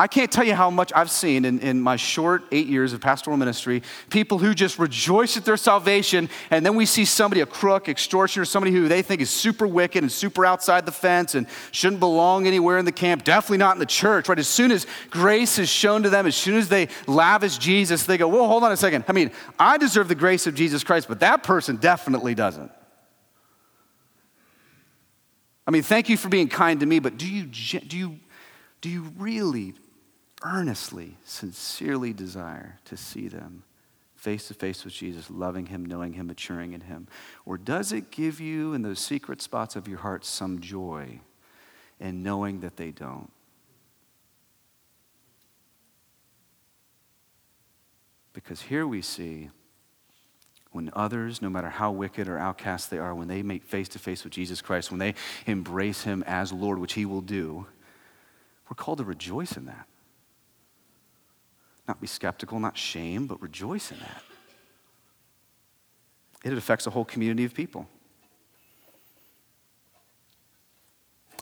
[0.00, 3.02] I can't tell you how much I've seen in, in my short eight years of
[3.02, 7.46] pastoral ministry people who just rejoice at their salvation, and then we see somebody, a
[7.46, 11.46] crook, extortioner, somebody who they think is super wicked and super outside the fence and
[11.70, 14.38] shouldn't belong anywhere in the camp, definitely not in the church, right?
[14.38, 18.16] As soon as grace is shown to them, as soon as they lavish Jesus, they
[18.16, 19.04] go, Whoa, hold on a second.
[19.06, 22.72] I mean, I deserve the grace of Jesus Christ, but that person definitely doesn't.
[25.66, 28.18] I mean, thank you for being kind to me, but do you, do you,
[28.80, 29.74] do you really
[30.42, 33.64] earnestly, sincerely desire to see them
[34.20, 37.08] face to face with Jesus, loving Him, knowing Him, maturing in Him?
[37.46, 41.20] Or does it give you in those secret spots of your heart some joy
[41.98, 43.30] in knowing that they don't?
[48.34, 49.50] Because here we see
[50.70, 53.98] when others, no matter how wicked or outcast they are, when they make face to
[53.98, 55.14] face with Jesus Christ, when they
[55.46, 57.66] embrace Him as Lord, which He will do,
[58.68, 59.86] we're called to rejoice in that.
[61.90, 64.22] Not be skeptical, not shame, but rejoice in that.
[66.44, 67.88] It affects a whole community of people.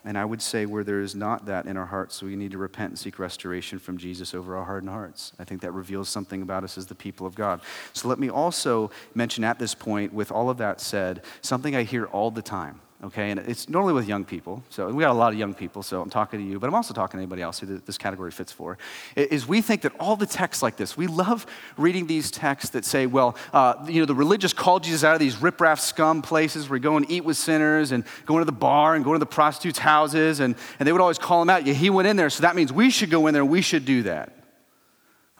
[0.06, 2.56] And I would say where there is not that in our hearts, we need to
[2.56, 5.34] repent and seek restoration from Jesus over our hardened hearts.
[5.38, 7.60] I think that reveals something about us as the people of God.
[7.92, 11.82] So let me also mention at this point, with all of that said, something I
[11.82, 13.30] hear all the time okay?
[13.30, 14.62] And it's normally with young people.
[14.70, 16.74] So we got a lot of young people, so I'm talking to you, but I'm
[16.74, 18.76] also talking to anybody else who this category fits for.
[19.14, 22.84] Is we think that all the texts like this, we love reading these texts that
[22.84, 26.68] say, well, uh, you know, the religious called Jesus out of these riprap scum places
[26.68, 29.20] where you go and eat with sinners and going to the bar and going to
[29.20, 31.66] the prostitutes' houses, and, and they would always call him out.
[31.66, 33.62] Yeah, he went in there, so that means we should go in there and we
[33.62, 34.32] should do that.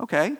[0.01, 0.37] Okay.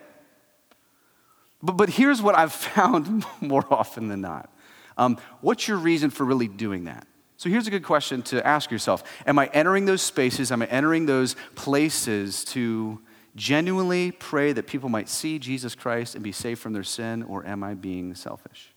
[1.61, 4.51] But, but here's what I've found more often than not.
[4.97, 7.08] Um, what's your reason for really doing that?
[7.39, 10.53] So here's a good question to ask yourself Am I entering those spaces?
[10.53, 13.01] Am I entering those places to
[13.37, 17.47] genuinely pray that people might see Jesus Christ and be saved from their sin, or
[17.47, 18.75] am I being selfish?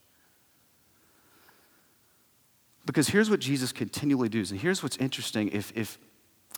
[2.86, 5.48] Because here's what Jesus continually does, and here's what's interesting.
[5.48, 5.98] If, if,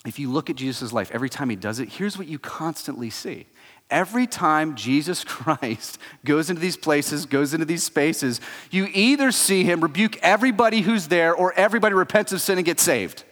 [0.06, 3.08] if you look at Jesus' life, every time he does it, here's what you constantly
[3.08, 3.46] see.
[3.94, 8.40] Every time Jesus Christ goes into these places, goes into these spaces,
[8.72, 12.82] you either see him rebuke everybody who's there or everybody repents of sin and gets
[12.82, 13.22] saved.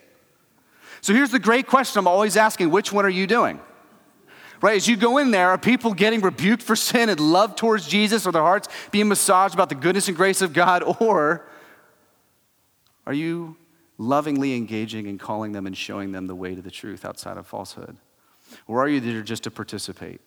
[1.01, 3.61] So here's the great question I'm always asking which one are you doing?
[4.61, 7.88] Right, as you go in there, are people getting rebuked for sin and love towards
[7.88, 11.44] Jesus, or their hearts being massaged about the goodness and grace of God, or
[13.05, 13.57] are you
[13.98, 17.48] lovingly engaging and calling them and showing them the way to the truth outside of
[17.48, 17.96] falsehood?
[18.68, 20.20] Or are you there just to participate?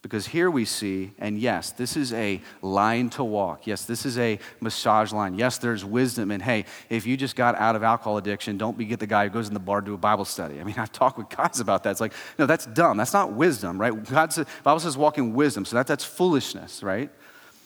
[0.00, 3.66] Because here we see, and yes, this is a line to walk.
[3.66, 5.34] Yes, this is a massage line.
[5.34, 6.30] Yes, there's wisdom.
[6.30, 9.24] And hey, if you just got out of alcohol addiction, don't be get the guy
[9.24, 10.60] who goes in the bar to do a Bible study.
[10.60, 11.90] I mean, I've talked with guys about that.
[11.90, 12.96] It's like, no, that's dumb.
[12.96, 14.04] That's not wisdom, right?
[14.04, 15.64] God says, Bible says walk in wisdom.
[15.64, 17.10] So that, that's foolishness, right?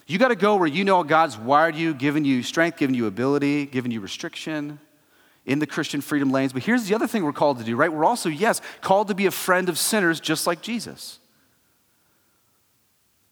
[0.06, 3.06] You got to go where you know God's wired you, given you strength, given you
[3.06, 4.80] ability, given you restriction
[5.44, 6.54] in the Christian freedom lanes.
[6.54, 7.92] But here's the other thing we're called to do, right?
[7.92, 11.18] We're also, yes, called to be a friend of sinners just like Jesus.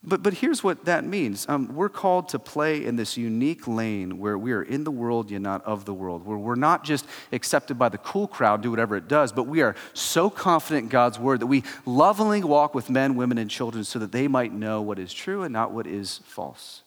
[0.02, 4.18] But, but here's what that means um, we're called to play in this unique lane
[4.18, 7.04] where we are in the world, yet not of the world, where we're not just
[7.32, 10.88] accepted by the cool crowd, do whatever it does, but we are so confident in
[10.88, 14.54] God's word that we lovingly walk with men, women, and children so that they might
[14.54, 16.82] know what is true and not what is false.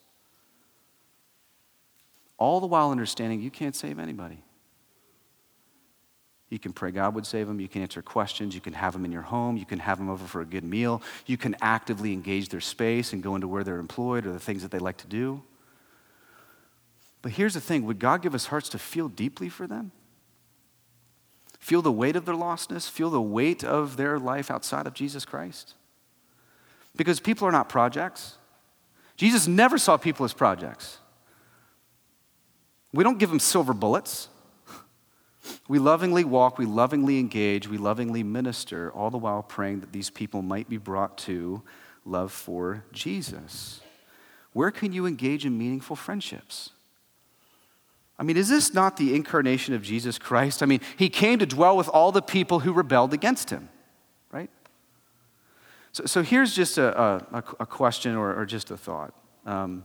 [2.39, 4.43] All the while understanding you can't save anybody.
[6.53, 7.59] You can pray God would save them.
[7.59, 8.53] You can answer questions.
[8.53, 9.57] You can have them in your home.
[9.57, 11.01] You can have them over for a good meal.
[11.25, 14.61] You can actively engage their space and go into where they're employed or the things
[14.61, 15.41] that they like to do.
[17.23, 19.93] But here's the thing would God give us hearts to feel deeply for them?
[21.57, 22.87] Feel the weight of their lostness?
[22.87, 25.73] Feel the weight of their life outside of Jesus Christ?
[26.95, 28.37] Because people are not projects.
[29.17, 30.99] Jesus never saw people as projects.
[32.93, 34.29] We don't give them silver bullets.
[35.67, 40.09] We lovingly walk, we lovingly engage, we lovingly minister, all the while praying that these
[40.09, 41.61] people might be brought to
[42.05, 43.81] love for Jesus?
[44.53, 46.71] Where can you engage in meaningful friendships?
[48.19, 50.61] I mean, is this not the incarnation of Jesus Christ?
[50.61, 53.69] I mean, he came to dwell with all the people who rebelled against him,
[54.31, 54.49] right?
[55.91, 59.13] So, so here's just a, a, a question or, or, just a thought.
[59.45, 59.83] Um,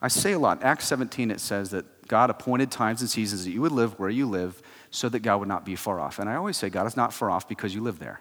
[0.00, 0.62] I say a lot.
[0.62, 4.10] Acts 17, it says that God appointed times and seasons that you would live where
[4.10, 6.18] you live so that God would not be far off.
[6.18, 8.20] And I always say God is not far off because you live there.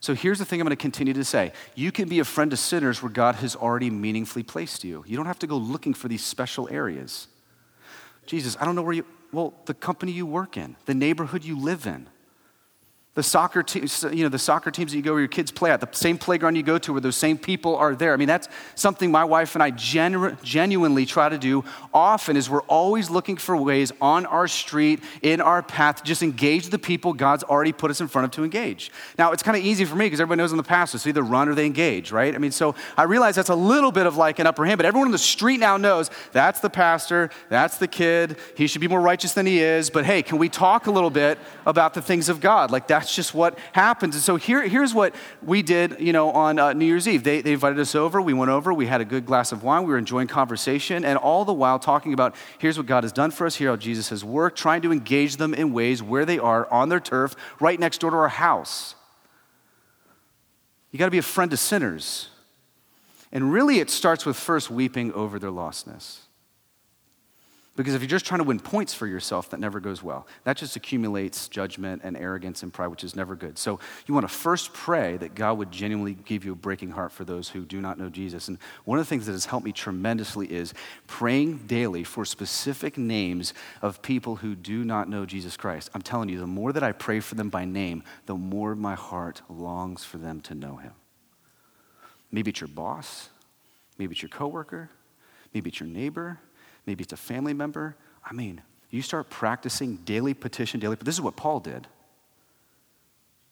[0.00, 2.50] So here's the thing I'm going to continue to say you can be a friend
[2.50, 5.04] to sinners where God has already meaningfully placed you.
[5.06, 7.28] You don't have to go looking for these special areas.
[8.24, 11.60] Jesus, I don't know where you, well, the company you work in, the neighborhood you
[11.60, 12.06] live in,
[13.14, 15.70] the soccer teams, you know, the soccer teams that you go where your kids play
[15.70, 18.12] at, the same playground you go to where those same people are there.
[18.12, 22.50] I mean, that's something my wife and I genu- genuinely try to do often is
[22.50, 26.78] we're always looking for ways on our street, in our path, to just engage the
[26.78, 28.90] people God's already put us in front of to engage.
[29.16, 31.22] Now, it's kind of easy for me because everybody knows in the past so either
[31.22, 32.34] run or they engage, right?
[32.34, 34.86] I mean, so I realize that's a little bit of like an upper hand, but
[34.86, 38.88] everyone on the street now knows that's the pastor, that's the kid, he should be
[38.88, 42.02] more righteous than he is, but hey, can we talk a little bit about the
[42.02, 42.72] things of God?
[42.72, 44.14] Like that that's just what happens.
[44.14, 47.22] And so here, here's what we did, you know, on uh, New Year's Eve.
[47.22, 48.18] They, they invited us over.
[48.22, 48.72] We went over.
[48.72, 49.82] We had a good glass of wine.
[49.82, 53.30] We were enjoying conversation, and all the while talking about here's what God has done
[53.30, 56.38] for us, here how Jesus has worked, trying to engage them in ways where they
[56.38, 58.94] are on their turf, right next door to our house.
[60.90, 62.30] You got to be a friend to sinners.
[63.32, 66.20] And really, it starts with first weeping over their lostness.
[67.76, 70.28] Because if you're just trying to win points for yourself, that never goes well.
[70.44, 73.58] That just accumulates judgment and arrogance and pride, which is never good.
[73.58, 77.10] So you want to first pray that God would genuinely give you a breaking heart
[77.10, 78.46] for those who do not know Jesus.
[78.46, 80.72] And one of the things that has helped me tremendously is
[81.08, 85.90] praying daily for specific names of people who do not know Jesus Christ.
[85.94, 88.94] I'm telling you, the more that I pray for them by name, the more my
[88.94, 90.92] heart longs for them to know him.
[92.30, 93.30] Maybe it's your boss,
[93.98, 94.90] maybe it's your coworker,
[95.52, 96.38] maybe it's your neighbor
[96.86, 97.96] maybe it's a family member.
[98.24, 100.96] I mean, you start practicing daily petition, daily.
[100.96, 101.86] But this is what Paul did.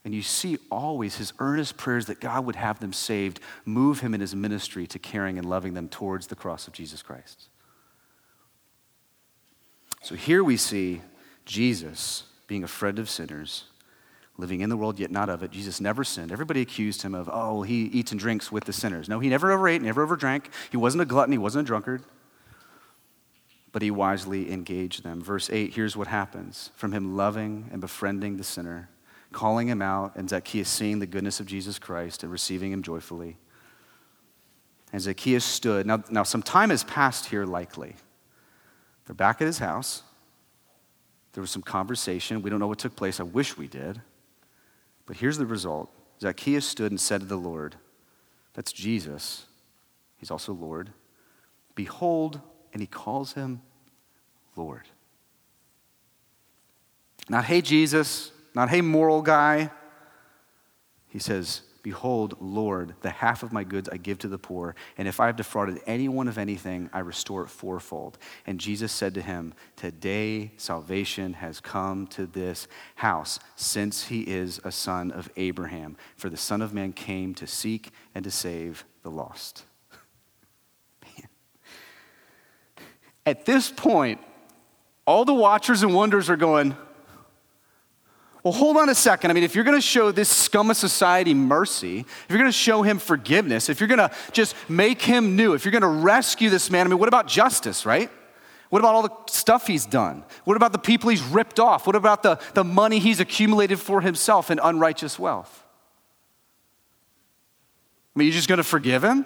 [0.05, 4.15] And you see always his earnest prayers that God would have them saved move him
[4.15, 7.49] in his ministry to caring and loving them towards the cross of Jesus Christ.
[10.03, 11.01] So here we see
[11.45, 13.65] Jesus being a friend of sinners,
[14.37, 15.53] living in the world yet not of it.
[15.53, 16.33] Jesus never sinned.
[16.33, 19.09] Everybody accused him of, oh, he eats and drinks with the sinners.
[19.09, 20.47] No, he never overate, never overdrank.
[20.71, 22.03] He wasn't a glutton, he wasn't a drunkard
[23.73, 25.23] but he wisely engaged them.
[25.23, 28.91] Verse 8, here's what happens from him loving and befriending the sinner,
[29.33, 33.39] calling him out, and Zacchaeus seeing the goodness of Jesus Christ and receiving him joyfully.
[34.93, 35.87] And Zacchaeus stood.
[35.87, 37.97] Now, now some time has passed here, likely.
[39.07, 40.03] They're back at his house.
[41.33, 42.43] There was some conversation.
[42.43, 43.19] We don't know what took place.
[43.19, 44.03] I wish we did.
[45.07, 47.77] But here's the result Zacchaeus stood and said to the Lord,
[48.53, 49.47] That's Jesus.
[50.19, 50.91] He's also Lord.
[51.75, 52.41] Behold,
[52.73, 53.61] and he calls him
[54.57, 54.83] Lord.
[57.29, 59.71] Not, hey, Jesus, not, hey, moral guy.
[61.09, 65.09] He says, Behold, Lord, the half of my goods I give to the poor, and
[65.09, 68.19] if I have defrauded anyone of anything, I restore it fourfold.
[68.47, 74.61] And Jesus said to him, Today salvation has come to this house, since he is
[74.63, 75.97] a son of Abraham.
[76.17, 79.65] For the Son of Man came to seek and to save the lost.
[83.25, 84.21] At this point,
[85.07, 86.77] all the watchers and wonders are going,
[88.43, 89.31] well, hold on a second.
[89.31, 92.51] I mean, if you're going to show this scum of society mercy, if you're going
[92.51, 95.83] to show him forgiveness, if you're going to just make him new, if you're going
[95.83, 98.11] to rescue this man, I mean, what about justice, right?
[98.69, 100.25] What about all the stuff he's done?
[100.45, 101.87] What about the people he's ripped off?
[101.87, 105.63] What about the, the money he's accumulated for himself in unrighteous wealth?
[108.15, 109.25] I mean, you're just going to forgive him?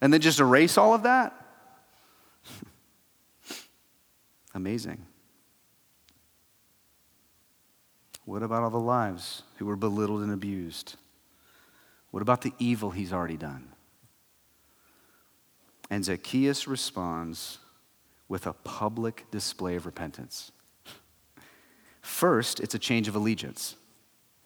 [0.00, 1.41] And then just erase all of that?
[4.54, 5.06] Amazing.
[8.24, 10.96] What about all the lives who were belittled and abused?
[12.10, 13.68] What about the evil he's already done?
[15.90, 17.58] And Zacchaeus responds
[18.28, 20.52] with a public display of repentance.
[22.00, 23.76] First, it's a change of allegiance.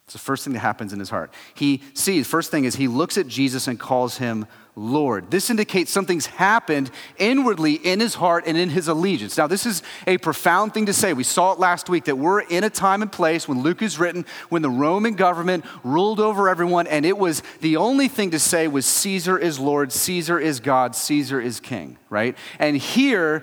[0.07, 1.33] It's the first thing that happens in his heart.
[1.55, 4.47] He sees, first thing is he looks at Jesus and calls him
[4.79, 5.31] Lord.
[5.31, 9.39] This indicates something's happened inwardly in his heart and in his allegiance.
[9.39, 11.15] Now, this is a profound thing to say.
[11.15, 13.99] We saw it last week that we're in a time and place when Luke is
[13.99, 18.39] written, when the Roman government ruled over everyone, and it was the only thing to
[18.39, 22.37] say was Caesar is Lord, Caesar is God, Caesar is king, right?
[22.59, 23.43] And here,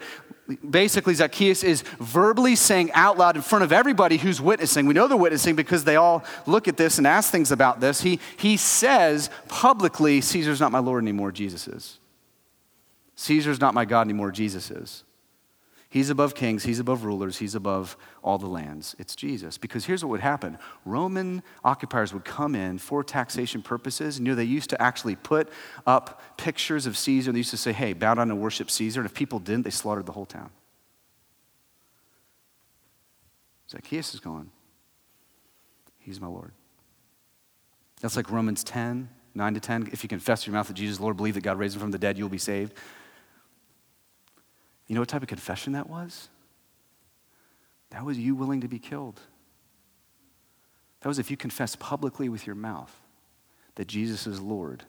[0.70, 4.86] basically, Zacchaeus is verbally saying out loud in front of everybody who's witnessing.
[4.86, 8.02] We know they're witnessing because they all look at this and ask things about this.
[8.02, 12.00] He, he says publicly, Caesar's not my Lord anymore, Jesus is.
[13.16, 15.04] Caesar's not my God anymore, Jesus is.
[15.94, 18.96] He's above kings, he's above rulers, he's above all the lands.
[18.98, 19.60] It's Jesus.
[19.60, 24.18] Because here's what would happen Roman occupiers would come in for taxation purposes.
[24.18, 25.50] And you know, they used to actually put
[25.86, 27.32] up pictures of Caesar.
[27.32, 29.02] They used to say, hey, bow down and worship Caesar.
[29.02, 30.50] And if people didn't, they slaughtered the whole town.
[33.70, 34.50] Zacchaeus is going,
[36.00, 36.54] He's my Lord.
[38.02, 39.90] That's like Romans 10, 9 to 10.
[39.92, 42.00] If you confess your mouth that Jesus, Lord, believe that God raised him from the
[42.00, 42.74] dead, you'll be saved.
[44.94, 46.30] You know what type of confession that was?
[47.90, 49.20] That was you willing to be killed.
[51.02, 52.96] That was if you confess publicly with your mouth
[53.74, 54.84] that Jesus is Lord.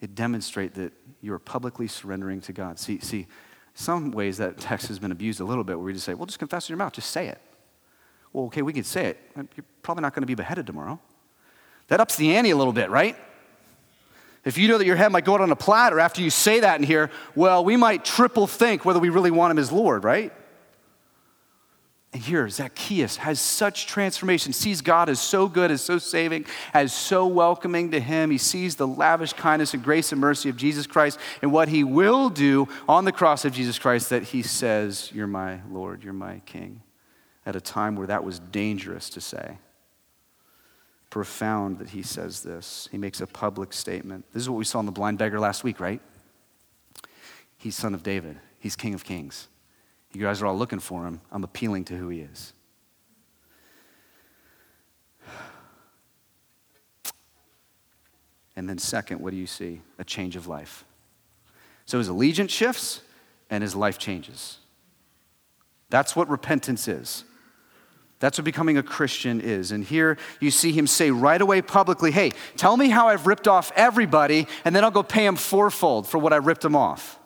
[0.00, 2.80] It demonstrates that you are publicly surrendering to God.
[2.80, 3.28] See, see,
[3.74, 6.26] some ways that text has been abused a little bit where we just say, well,
[6.26, 7.40] just confess with your mouth, just say it.
[8.32, 9.20] Well, okay, we can say it.
[9.36, 10.98] You're probably not going to be beheaded tomorrow.
[11.86, 13.16] That ups the ante a little bit, right?
[14.44, 16.60] If you know that your head might go out on a platter after you say
[16.60, 20.02] that in here, well, we might triple think whether we really want him as Lord,
[20.02, 20.32] right?
[22.12, 26.92] And here, Zacchaeus has such transformation, sees God as so good, as so saving, as
[26.92, 28.30] so welcoming to him.
[28.30, 31.84] He sees the lavish kindness and grace and mercy of Jesus Christ and what he
[31.84, 36.12] will do on the cross of Jesus Christ that he says, You're my Lord, you're
[36.12, 36.82] my King,
[37.46, 39.56] at a time where that was dangerous to say
[41.12, 42.88] profound that he says this.
[42.90, 44.24] He makes a public statement.
[44.32, 46.00] This is what we saw in the blind beggar last week, right?
[47.58, 49.48] He's son of David, he's king of kings.
[50.14, 51.20] You guys are all looking for him.
[51.30, 52.54] I'm appealing to who he is.
[58.56, 59.82] And then, second, what do you see?
[59.98, 60.84] A change of life.
[61.84, 63.02] So his allegiance shifts
[63.50, 64.58] and his life changes.
[65.90, 67.24] That's what repentance is.
[68.22, 69.72] That's what becoming a Christian is.
[69.72, 73.48] And here you see him say right away publicly, Hey, tell me how I've ripped
[73.48, 77.18] off everybody, and then I'll go pay him fourfold for what I ripped him off.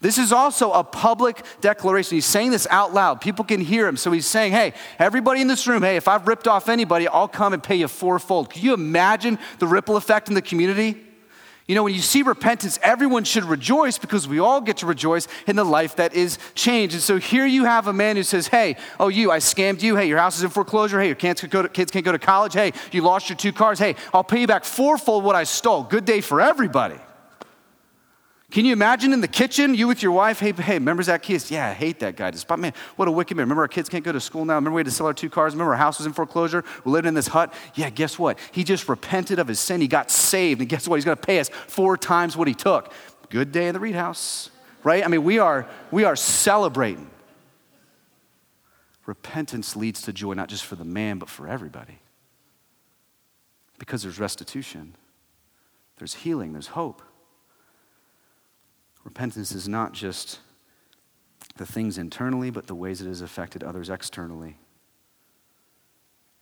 [0.00, 2.16] This is also a public declaration.
[2.16, 3.20] He's saying this out loud.
[3.20, 3.96] People can hear him.
[3.96, 7.28] So he's saying, Hey, everybody in this room, hey, if I've ripped off anybody, I'll
[7.28, 8.50] come and pay you fourfold.
[8.50, 11.00] Can you imagine the ripple effect in the community?
[11.68, 15.28] You know, when you see repentance, everyone should rejoice because we all get to rejoice
[15.46, 16.94] in the life that is changed.
[16.94, 19.94] And so here you have a man who says, Hey, oh, you, I scammed you.
[19.94, 20.98] Hey, your house is in foreclosure.
[20.98, 22.54] Hey, your kids, can't go to, kids can't go to college.
[22.54, 23.78] Hey, you lost your two cars.
[23.78, 25.82] Hey, I'll pay you back fourfold what I stole.
[25.82, 26.96] Good day for everybody.
[28.50, 31.50] Can you imagine in the kitchen, you with your wife, hey, hey, remember Zacchaeus?
[31.50, 32.32] Yeah, I hate that guy.
[32.46, 33.44] But man, what a wicked man.
[33.44, 34.54] Remember our kids can't go to school now?
[34.54, 35.52] Remember we had to sell our two cars?
[35.52, 36.64] Remember our house was in foreclosure?
[36.82, 37.52] We lived in this hut?
[37.74, 38.38] Yeah, guess what?
[38.52, 39.82] He just repented of his sin.
[39.82, 40.62] He got saved.
[40.62, 40.96] And guess what?
[40.96, 42.90] He's going to pay us four times what he took.
[43.28, 44.48] Good day in the Reed house,
[44.82, 45.04] right?
[45.04, 47.10] I mean, we are, we are celebrating.
[49.04, 51.98] Repentance leads to joy, not just for the man, but for everybody.
[53.78, 54.96] Because there's restitution,
[55.98, 57.02] there's healing, there's hope.
[59.08, 60.38] Repentance is not just
[61.56, 64.58] the things internally, but the ways it has affected others externally.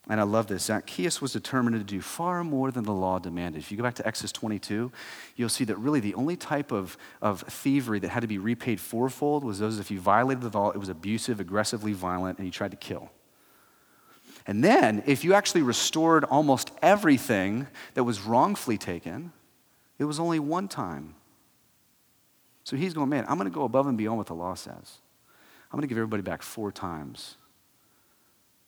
[0.08, 0.64] And I love this.
[0.64, 3.60] Zacchaeus was determined to do far more than the law demanded.
[3.60, 4.90] If you go back to Exodus 22,
[5.36, 8.80] you'll see that really the only type of, of thievery that had to be repaid
[8.80, 12.50] fourfold was those if you violated the law, it was abusive, aggressively violent, and you
[12.50, 13.12] tried to kill.
[14.44, 19.32] And then, if you actually restored almost everything that was wrongfully taken,
[20.00, 21.14] it was only one time
[22.66, 24.98] so he's going, man, I'm going to go above and beyond what the law says.
[25.70, 27.36] I'm going to give everybody back four times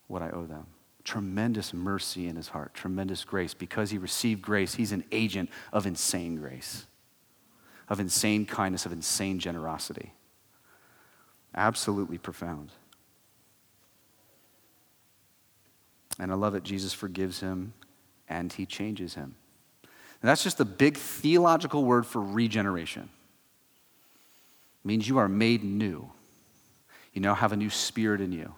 [0.07, 0.67] what I owe them.
[1.03, 3.55] Tremendous mercy in his heart, tremendous grace.
[3.55, 6.87] Because he received grace, he's an agent of insane grace,
[7.89, 10.13] of insane kindness, of insane generosity.
[11.57, 12.71] Absolutely profound.
[16.21, 16.63] And I love it.
[16.63, 17.73] Jesus forgives him
[18.29, 19.35] and he changes him.
[19.83, 23.09] And that's just a big theological word for regeneration
[24.89, 26.11] means you are made new.
[27.13, 28.55] You now have a new spirit in you.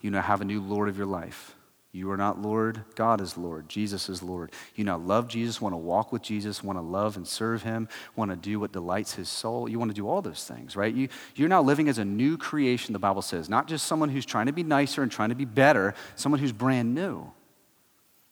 [0.00, 1.54] You now have a new Lord of your life.
[1.92, 3.68] You are not Lord, God is Lord.
[3.68, 4.52] Jesus is Lord.
[4.74, 7.88] You now love Jesus, want to walk with Jesus, want to love and serve him,
[8.16, 9.68] want to do what delights his soul.
[9.68, 10.94] You want to do all those things, right?
[10.94, 14.26] You, you're now living as a new creation, the Bible says, not just someone who's
[14.26, 17.30] trying to be nicer and trying to be better, someone who's brand new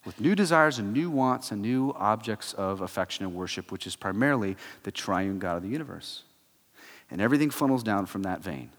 [0.04, 3.96] with new desires and new wants and new objects of affection and worship, which is
[3.96, 6.22] primarily the triune God of the universe.
[7.14, 8.70] And everything funnels down from that vein.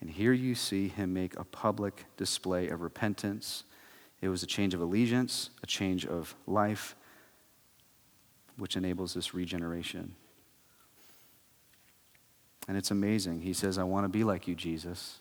[0.00, 3.64] And here you see him make a public display of repentance.
[4.22, 6.96] It was a change of allegiance, a change of life,
[8.56, 10.14] which enables this regeneration.
[12.66, 13.42] And it's amazing.
[13.42, 15.18] He says, I want to be like you, Jesus.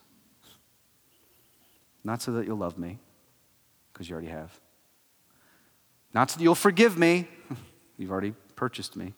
[2.05, 2.97] Not so that you'll love me,
[3.91, 4.57] because you already have.
[6.13, 7.27] Not so that you'll forgive me,
[7.97, 9.15] you've already purchased me.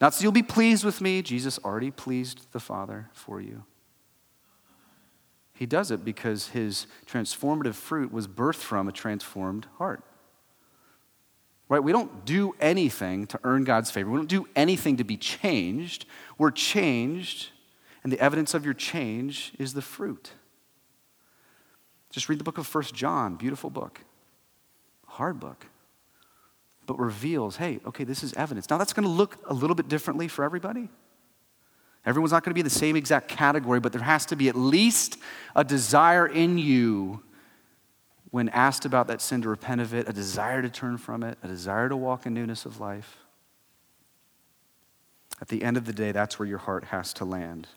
[0.00, 3.64] Not so you'll be pleased with me, Jesus already pleased the Father for you.
[5.52, 10.04] He does it because his transformative fruit was birthed from a transformed heart.
[11.68, 11.82] Right?
[11.82, 14.08] We don't do anything to earn God's favor.
[14.08, 16.06] We don't do anything to be changed.
[16.38, 17.50] We're changed,
[18.04, 20.30] and the evidence of your change is the fruit.
[22.10, 24.00] Just read the book of First John, beautiful book.
[25.06, 25.66] Hard book.
[26.88, 28.70] But reveals, hey, okay, this is evidence.
[28.70, 30.88] Now that's going to look a little bit differently for everybody.
[32.06, 34.48] Everyone's not going to be in the same exact category, but there has to be
[34.48, 35.18] at least
[35.54, 37.22] a desire in you
[38.30, 41.36] when asked about that sin to repent of it, a desire to turn from it,
[41.42, 43.18] a desire to walk in newness of life.
[45.42, 47.68] At the end of the day, that's where your heart has to land.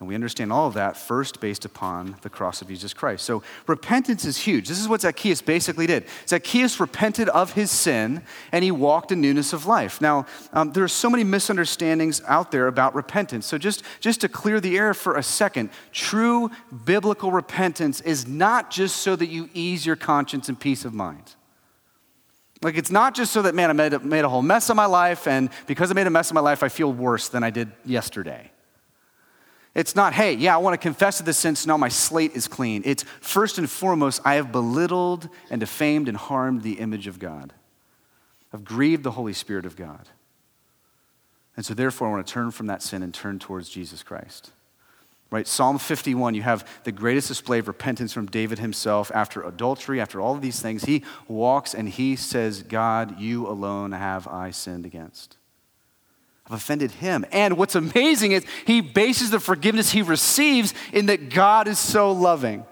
[0.00, 3.22] And we understand all of that first based upon the cross of Jesus Christ.
[3.22, 4.66] So repentance is huge.
[4.66, 6.06] This is what Zacchaeus basically did.
[6.26, 10.00] Zacchaeus repented of his sin and he walked in newness of life.
[10.00, 10.24] Now,
[10.54, 13.44] um, there are so many misunderstandings out there about repentance.
[13.44, 16.50] So just, just to clear the air for a second, true
[16.86, 21.34] biblical repentance is not just so that you ease your conscience and peace of mind.
[22.62, 24.76] Like, it's not just so that, man, I made a, made a whole mess of
[24.76, 27.42] my life, and because I made a mess of my life, I feel worse than
[27.42, 28.50] I did yesterday.
[29.74, 32.32] It's not, hey, yeah, I want to confess to this sin, so now my slate
[32.34, 32.82] is clean.
[32.84, 37.52] It's first and foremost, I have belittled and defamed and harmed the image of God.
[38.52, 40.08] I've grieved the Holy Spirit of God.
[41.56, 44.50] And so, therefore, I want to turn from that sin and turn towards Jesus Christ.
[45.30, 45.46] Right?
[45.46, 50.20] Psalm 51, you have the greatest display of repentance from David himself after adultery, after
[50.20, 50.84] all of these things.
[50.84, 55.36] He walks and he says, God, you alone have I sinned against.
[56.50, 57.24] I've offended him.
[57.30, 62.10] And what's amazing is he bases the forgiveness he receives in that God is so
[62.10, 62.64] loving.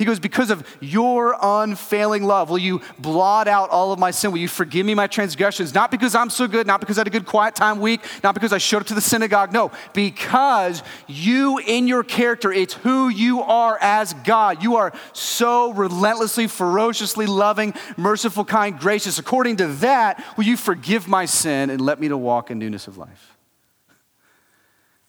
[0.00, 4.32] He goes, Because of your unfailing love, will you blot out all of my sin?
[4.32, 5.74] Will you forgive me my transgressions?
[5.74, 8.32] Not because I'm so good, not because I had a good quiet time week, not
[8.32, 9.52] because I showed up to the synagogue.
[9.52, 14.62] No, because you in your character, it's who you are as God.
[14.62, 19.18] You are so relentlessly, ferociously loving, merciful, kind, gracious.
[19.18, 22.88] According to that, will you forgive my sin and let me to walk in newness
[22.88, 23.36] of life?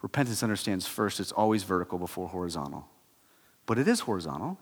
[0.02, 2.90] Repentance understands first, it's always vertical before horizontal.
[3.66, 4.58] But it is horizontal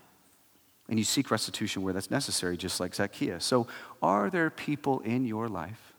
[0.89, 3.45] and you seek restitution where that's necessary, just like Zacchaeus.
[3.45, 3.67] So,
[4.01, 5.93] are there people in your life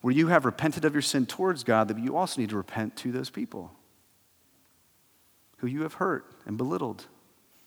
[0.00, 2.96] where you have repented of your sin towards God that you also need to repent
[2.98, 3.72] to those people
[5.58, 7.06] who you have hurt and belittled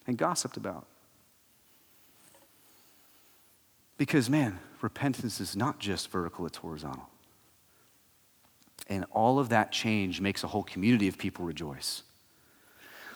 [0.07, 0.87] and gossiped about?
[3.97, 7.09] Because, man, repentance is not just vertical, it's horizontal.
[8.87, 12.03] And all of that change makes a whole community of people rejoice.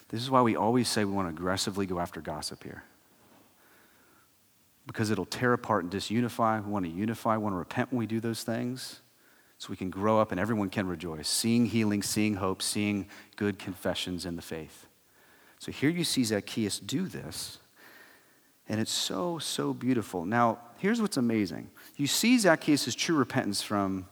[0.08, 2.82] This is why we always say we want to aggressively go after gossip here.
[4.86, 6.64] Because it'll tear apart and disunify.
[6.64, 9.00] We want to unify, we want to repent when we do those things
[9.58, 13.06] so we can grow up and everyone can rejoice, seeing healing, seeing hope, seeing
[13.36, 14.86] good confessions in the faith.
[15.58, 17.58] So here you see Zacchaeus do this,
[18.68, 20.24] and it's so, so beautiful.
[20.24, 24.06] Now, here's what's amazing you see Zacchaeus' true repentance from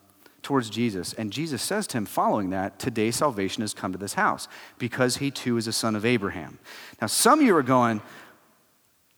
[0.46, 1.12] towards Jesus.
[1.12, 4.46] And Jesus says to him, following that, Today salvation has come to this house
[4.78, 6.60] because he too is a son of Abraham.
[7.00, 8.00] Now, some of you are going,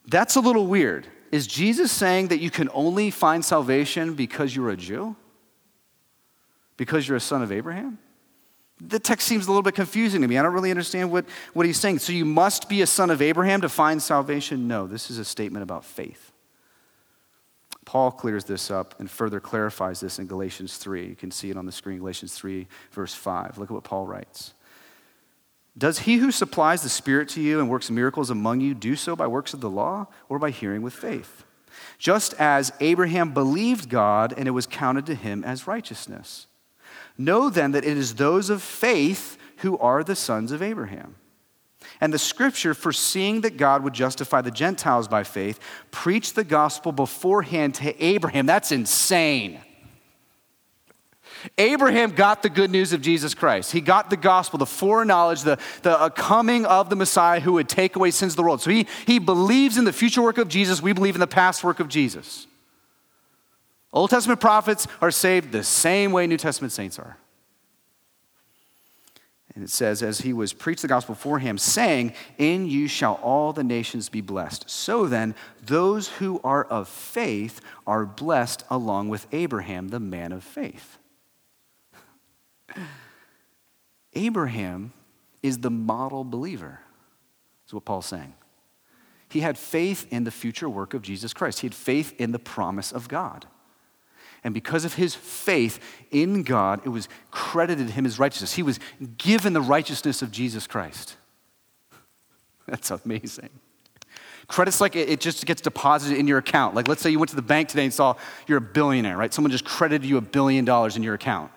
[0.06, 1.06] That's a little weird.
[1.30, 5.16] Is Jesus saying that you can only find salvation because you're a Jew?
[6.78, 7.98] Because you're a son of Abraham?
[8.80, 10.38] The text seems a little bit confusing to me.
[10.38, 11.98] I don't really understand what, what he's saying.
[11.98, 14.66] So you must be a son of Abraham to find salvation?
[14.66, 16.27] No, this is a statement about faith.
[17.88, 21.06] Paul clears this up and further clarifies this in Galatians 3.
[21.06, 23.56] You can see it on the screen, Galatians 3, verse 5.
[23.56, 24.52] Look at what Paul writes.
[25.78, 29.16] Does he who supplies the Spirit to you and works miracles among you do so
[29.16, 31.44] by works of the law or by hearing with faith?
[31.96, 36.46] Just as Abraham believed God and it was counted to him as righteousness.
[37.16, 41.14] Know then that it is those of faith who are the sons of Abraham.
[42.00, 45.58] And the scripture, foreseeing that God would justify the Gentiles by faith,
[45.90, 48.46] preached the gospel beforehand to Abraham.
[48.46, 49.60] That's insane.
[51.56, 53.72] Abraham got the good news of Jesus Christ.
[53.72, 57.68] He got the gospel, the foreknowledge, the, the uh, coming of the Messiah who would
[57.68, 58.60] take away sins of the world.
[58.60, 60.82] So he, he believes in the future work of Jesus.
[60.82, 62.46] We believe in the past work of Jesus.
[63.92, 67.16] Old Testament prophets are saved the same way New Testament saints are.
[69.58, 73.14] And it says, as he was preached the gospel for him, saying, In you shall
[73.14, 74.70] all the nations be blessed.
[74.70, 75.34] So then,
[75.66, 80.98] those who are of faith are blessed along with Abraham, the man of faith.
[84.14, 84.92] Abraham
[85.42, 86.78] is the model believer,
[87.66, 88.34] is what Paul's saying.
[89.28, 92.38] He had faith in the future work of Jesus Christ, he had faith in the
[92.38, 93.48] promise of God.
[94.48, 95.78] And because of his faith
[96.10, 98.54] in God, it was credited him as righteousness.
[98.54, 98.80] He was
[99.18, 101.18] given the righteousness of Jesus Christ.
[102.66, 103.50] That's amazing.
[104.46, 106.74] Credit's like it, just gets deposited in your account.
[106.74, 108.14] Like, let's say you went to the bank today and saw
[108.46, 109.34] you're a billionaire, right?
[109.34, 111.52] Someone just credited you a billion dollars in your account.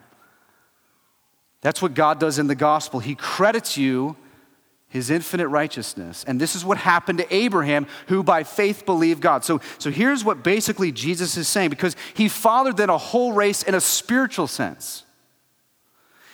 [1.61, 2.99] That's what God does in the gospel.
[2.99, 4.17] He credits you
[4.91, 6.25] his infinite righteousness.
[6.27, 9.45] And this is what happened to Abraham, who by faith believed God.
[9.45, 13.63] So, so here's what basically Jesus is saying because he fathered then a whole race
[13.63, 15.05] in a spiritual sense.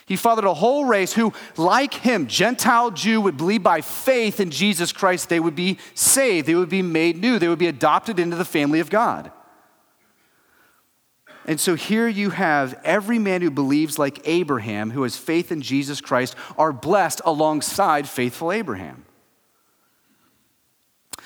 [0.07, 4.49] He fathered a whole race who, like him, Gentile Jew, would believe by faith in
[4.49, 8.17] Jesus Christ, they would be saved, they would be made new, they would be adopted
[8.17, 9.31] into the family of God.
[11.47, 15.61] And so here you have every man who believes like Abraham, who has faith in
[15.61, 19.05] Jesus Christ, are blessed alongside faithful Abraham.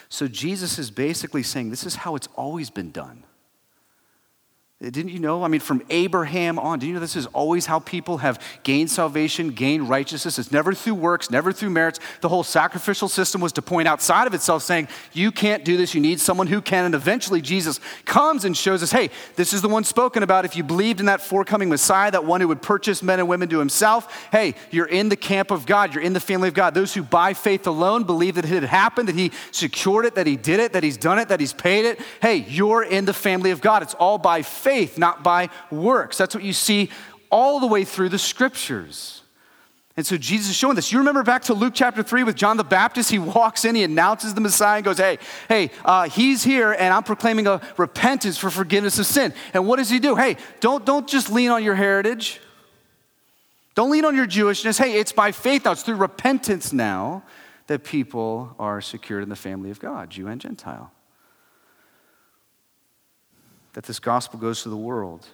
[0.10, 3.24] So Jesus is basically saying this is how it's always been done.
[4.82, 5.44] Didn't you know?
[5.44, 8.90] I mean, from Abraham on, do you know this is always how people have gained
[8.90, 10.40] salvation, gained righteousness?
[10.40, 12.00] It's never through works, never through merits.
[12.22, 15.94] The whole sacrificial system was to point outside of itself, saying, You can't do this,
[15.94, 16.86] you need someone who can.
[16.86, 20.46] And eventually, Jesus comes and shows us, Hey, this is the one spoken about.
[20.46, 23.50] If you believed in that forecoming Messiah, that one who would purchase men and women
[23.50, 26.74] to himself, hey, you're in the camp of God, you're in the family of God.
[26.74, 30.26] Those who by faith alone believe that it had happened, that he secured it, that
[30.26, 33.14] he did it, that he's done it, that he's paid it, hey, you're in the
[33.14, 33.84] family of God.
[33.84, 36.18] It's all by faith faith, not by works.
[36.18, 36.90] That's what you see
[37.30, 39.22] all the way through the scriptures.
[39.98, 40.94] And so Jesus is showing this.
[40.94, 43.12] You remember back to Luke chapter 3 with John the Baptist?
[43.12, 45.20] He walks in, he announces the Messiah and goes, Hey,
[45.50, 49.34] hey, uh, he's here, and I'm proclaiming a repentance for forgiveness of sin.
[49.54, 50.16] And what does he do?
[50.16, 52.40] Hey, don't, don't just lean on your heritage.
[53.76, 54.78] Don't lean on your Jewishness.
[54.82, 57.24] Hey, it's by faith now, it's through repentance now
[57.68, 60.92] that people are secured in the family of God, Jew and Gentile
[63.74, 65.28] that this gospel goes to the world.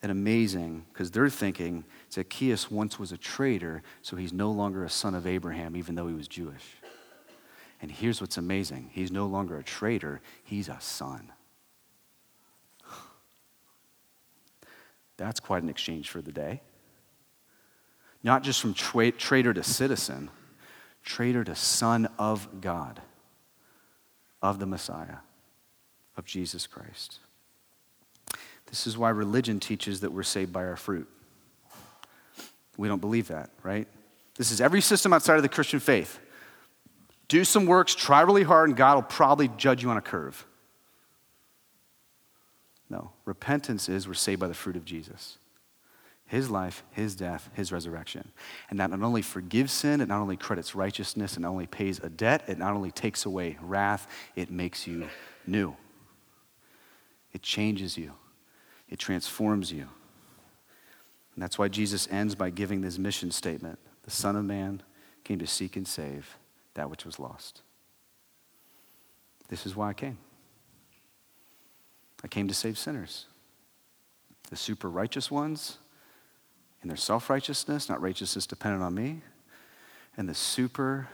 [0.00, 4.90] And amazing, because they're thinking Zacchaeus once was a traitor, so he's no longer a
[4.90, 6.64] son of Abraham, even though he was Jewish.
[7.82, 11.32] And here's what's amazing he's no longer a traitor, he's a son.
[15.16, 16.60] That's quite an exchange for the day.
[18.22, 20.30] Not just from tra- traitor to citizen,
[21.02, 23.02] traitor to son of God,
[24.40, 25.16] of the Messiah
[26.18, 27.20] of Jesus Christ.
[28.66, 31.08] This is why religion teaches that we're saved by our fruit.
[32.76, 33.88] We don't believe that, right?
[34.36, 36.18] This is every system outside of the Christian faith.
[37.28, 40.44] Do some works, try really hard, and God will probably judge you on a curve.
[42.90, 45.38] No, repentance is we're saved by the fruit of Jesus.
[46.26, 48.30] His life, His death, His resurrection.
[48.70, 52.00] And that not only forgives sin, it not only credits righteousness, it not only pays
[52.00, 54.06] a debt, it not only takes away wrath,
[54.36, 55.08] it makes you
[55.46, 55.74] new.
[57.32, 58.12] It changes you,
[58.88, 59.88] it transforms you.
[61.34, 64.82] And that's why Jesus ends by giving this mission statement The Son of Man
[65.22, 66.36] came to seek and save
[66.74, 67.62] that which was lost.
[69.48, 70.18] This is why I came.
[72.24, 73.26] I came to save sinners.
[74.50, 75.78] The super righteous ones
[76.82, 79.22] in their self righteousness, not righteousness dependent on me,
[80.16, 81.08] and the super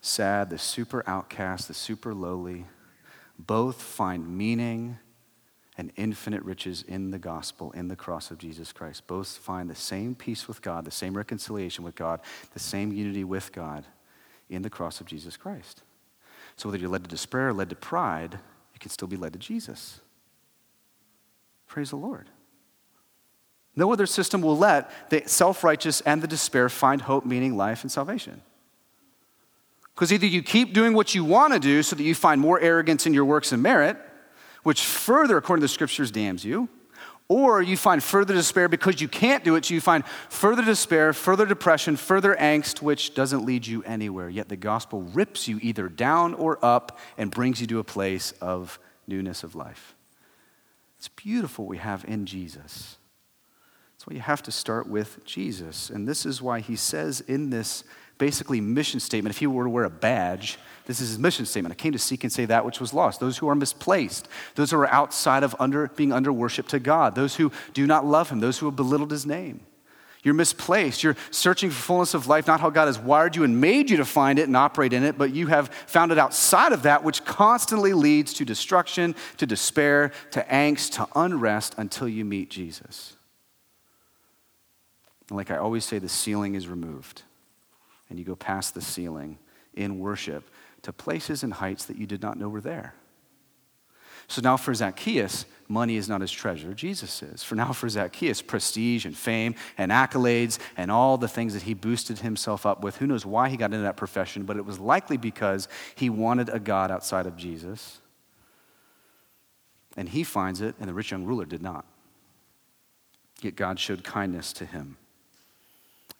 [0.00, 2.66] sad, the super outcast, the super lowly,
[3.38, 4.98] both find meaning
[5.78, 9.06] and infinite riches in the gospel, in the cross of Jesus Christ.
[9.06, 12.20] Both find the same peace with God, the same reconciliation with God,
[12.52, 13.86] the same unity with God
[14.50, 15.82] in the cross of Jesus Christ.
[16.56, 18.34] So whether you're led to despair or led to pride,
[18.74, 20.00] you can still be led to Jesus.
[21.66, 22.28] Praise the Lord.
[23.74, 27.82] No other system will let the self righteous and the despair find hope, meaning, life,
[27.82, 28.42] and salvation.
[29.94, 32.60] Because either you keep doing what you want to do so that you find more
[32.60, 33.96] arrogance in your works and merit,
[34.62, 36.68] which further, according to the scriptures, damns you.
[37.28, 41.12] Or you find further despair because you can't do it, so you find further despair,
[41.14, 44.28] further depression, further angst, which doesn't lead you anywhere.
[44.28, 48.32] Yet the gospel rips you either down or up and brings you to a place
[48.42, 49.94] of newness of life.
[50.98, 52.98] It's beautiful we have in Jesus.
[53.94, 55.90] That's why you have to start with Jesus.
[55.90, 57.82] And this is why he says in this
[58.18, 61.72] basically mission statement, if he were to wear a badge, this is his mission statement.
[61.72, 63.20] I came to seek and save that which was lost.
[63.20, 67.14] Those who are misplaced, those who are outside of under, being under worship to God,
[67.14, 69.60] those who do not love him, those who have belittled his name.
[70.22, 71.02] You're misplaced.
[71.02, 73.96] You're searching for fullness of life, not how God has wired you and made you
[73.96, 77.02] to find it and operate in it, but you have found it outside of that,
[77.02, 83.16] which constantly leads to destruction, to despair, to angst, to unrest until you meet Jesus.
[85.28, 87.22] Like I always say, the ceiling is removed.
[88.12, 89.38] And you go past the ceiling
[89.72, 90.50] in worship
[90.82, 92.92] to places and heights that you did not know were there.
[94.28, 97.42] So now for Zacchaeus, money is not his treasure, Jesus is.
[97.42, 101.72] For now for Zacchaeus, prestige and fame and accolades and all the things that he
[101.72, 102.98] boosted himself up with.
[102.98, 106.50] Who knows why he got into that profession, but it was likely because he wanted
[106.50, 108.02] a God outside of Jesus.
[109.96, 111.86] And he finds it, and the rich young ruler did not.
[113.40, 114.98] Yet God showed kindness to him,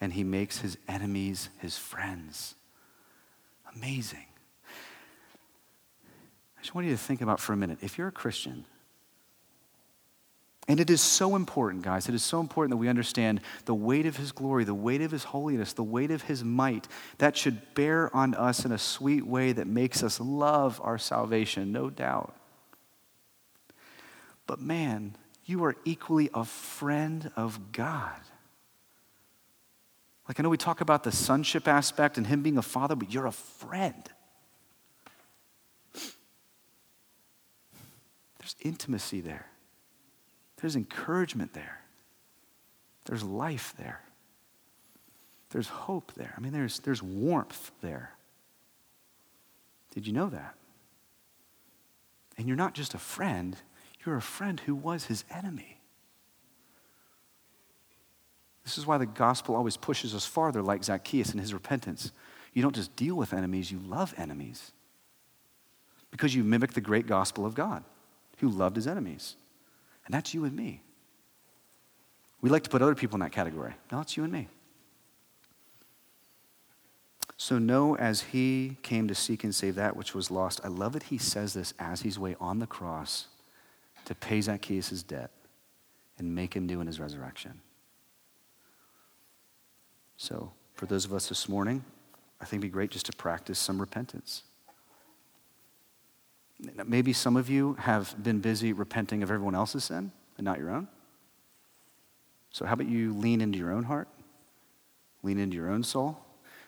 [0.02, 2.56] and he makes his enemies his friends.
[3.76, 4.26] Amazing.
[6.58, 8.64] I just want you to think about for a minute if you're a Christian,
[10.66, 14.06] and it is so important, guys, it is so important that we understand the weight
[14.06, 16.88] of His glory, the weight of His holiness, the weight of His might.
[17.18, 21.70] That should bear on us in a sweet way that makes us love our salvation,
[21.70, 22.34] no doubt.
[24.48, 28.20] But man, you are equally a friend of God.
[30.32, 33.12] Like, I know we talk about the sonship aspect and Him being a father, but
[33.12, 34.02] you're a friend.
[38.38, 39.44] There's intimacy there,
[40.56, 41.82] there's encouragement there,
[43.04, 44.00] there's life there,
[45.50, 46.32] there's hope there.
[46.34, 48.14] I mean, there's, there's warmth there.
[49.90, 50.54] Did you know that?
[52.38, 53.54] And you're not just a friend,
[54.06, 55.81] you're a friend who was his enemy.
[58.64, 62.12] This is why the gospel always pushes us farther, like Zacchaeus in his repentance.
[62.52, 64.72] You don't just deal with enemies, you love enemies.
[66.10, 67.82] Because you mimic the great gospel of God
[68.38, 69.36] who loved his enemies.
[70.04, 70.82] And that's you and me.
[72.40, 73.74] We like to put other people in that category.
[73.90, 74.48] No, it's you and me.
[77.36, 80.60] So know as he came to seek and save that which was lost.
[80.62, 83.26] I love that he says this as he's way on the cross
[84.04, 85.30] to pay Zacchaeus' debt
[86.18, 87.60] and make him new in his resurrection.
[90.22, 91.84] So, for those of us this morning,
[92.40, 94.44] I think it'd be great just to practice some repentance.
[96.86, 100.70] Maybe some of you have been busy repenting of everyone else's sin and not your
[100.70, 100.86] own.
[102.52, 104.06] So, how about you lean into your own heart,
[105.24, 106.16] lean into your own soul?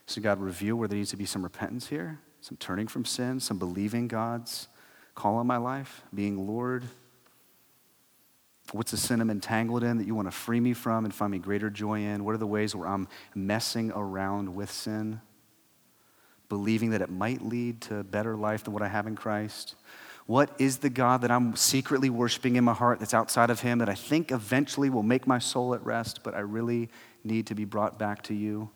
[0.06, 3.38] So, God, reveal where there needs to be some repentance here, some turning from sin,
[3.38, 4.66] some believing God's
[5.14, 6.82] call on my life, being Lord.
[8.72, 11.30] What's the sin I'm entangled in that you want to free me from and find
[11.30, 12.24] me greater joy in?
[12.24, 15.20] What are the ways where I'm messing around with sin?
[16.48, 19.74] believing that it might lead to a better life than what I have in Christ?
[20.26, 23.78] What is the God that I'm secretly worshiping in my heart that's outside of Him
[23.78, 26.88] that I think eventually will make my soul at rest, but I really
[27.24, 28.70] need to be brought back to you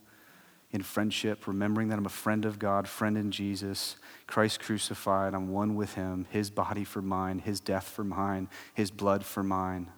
[0.70, 3.96] in friendship, remembering that I'm a friend of God, friend in Jesus,
[4.26, 8.90] Christ crucified, I'm one with Him, His body for mine, His death for mine, His
[8.90, 9.88] blood for mine.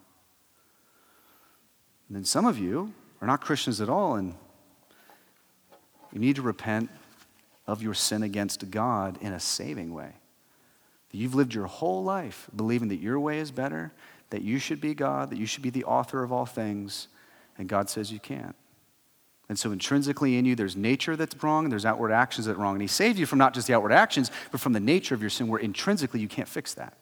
[2.09, 4.35] And then some of you are not Christians at all, and
[6.13, 6.91] you need to repent
[7.67, 10.13] of your sin against God in a saving way.
[11.13, 13.93] You've lived your whole life believing that your way is better,
[14.31, 17.09] that you should be God, that you should be the author of all things,
[17.59, 18.55] and God says you can't.
[19.51, 22.61] And so intrinsically in you, there's nature that's wrong, and there's outward actions that are
[22.61, 22.77] wrong.
[22.77, 25.21] And He saved you from not just the outward actions, but from the nature of
[25.21, 26.97] your sin, where intrinsically you can't fix that.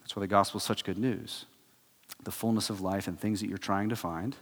[0.00, 1.46] That's why the gospel is such good news.
[2.22, 4.36] The fullness of life and things that you're trying to find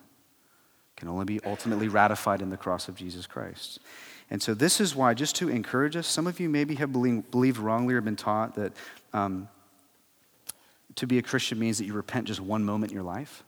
[0.97, 3.79] can only be ultimately ratified in the cross of Jesus Christ.
[4.29, 7.57] And so, this is why, just to encourage us, some of you maybe have believed
[7.57, 8.75] wrongly or been taught that
[9.15, 9.49] um,
[10.97, 13.45] to be a Christian means that you repent just one moment in your life.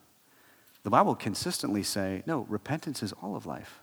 [0.82, 3.80] The Bible consistently say, no, repentance is all of life.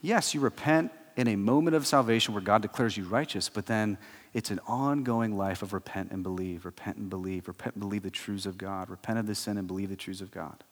[0.00, 3.98] Yes, you repent in a moment of salvation where God declares you righteous, but then
[4.32, 8.10] it's an ongoing life of repent and believe, repent and believe, repent and believe the
[8.10, 10.64] truths of God, repent of the sin and believe the truths of God.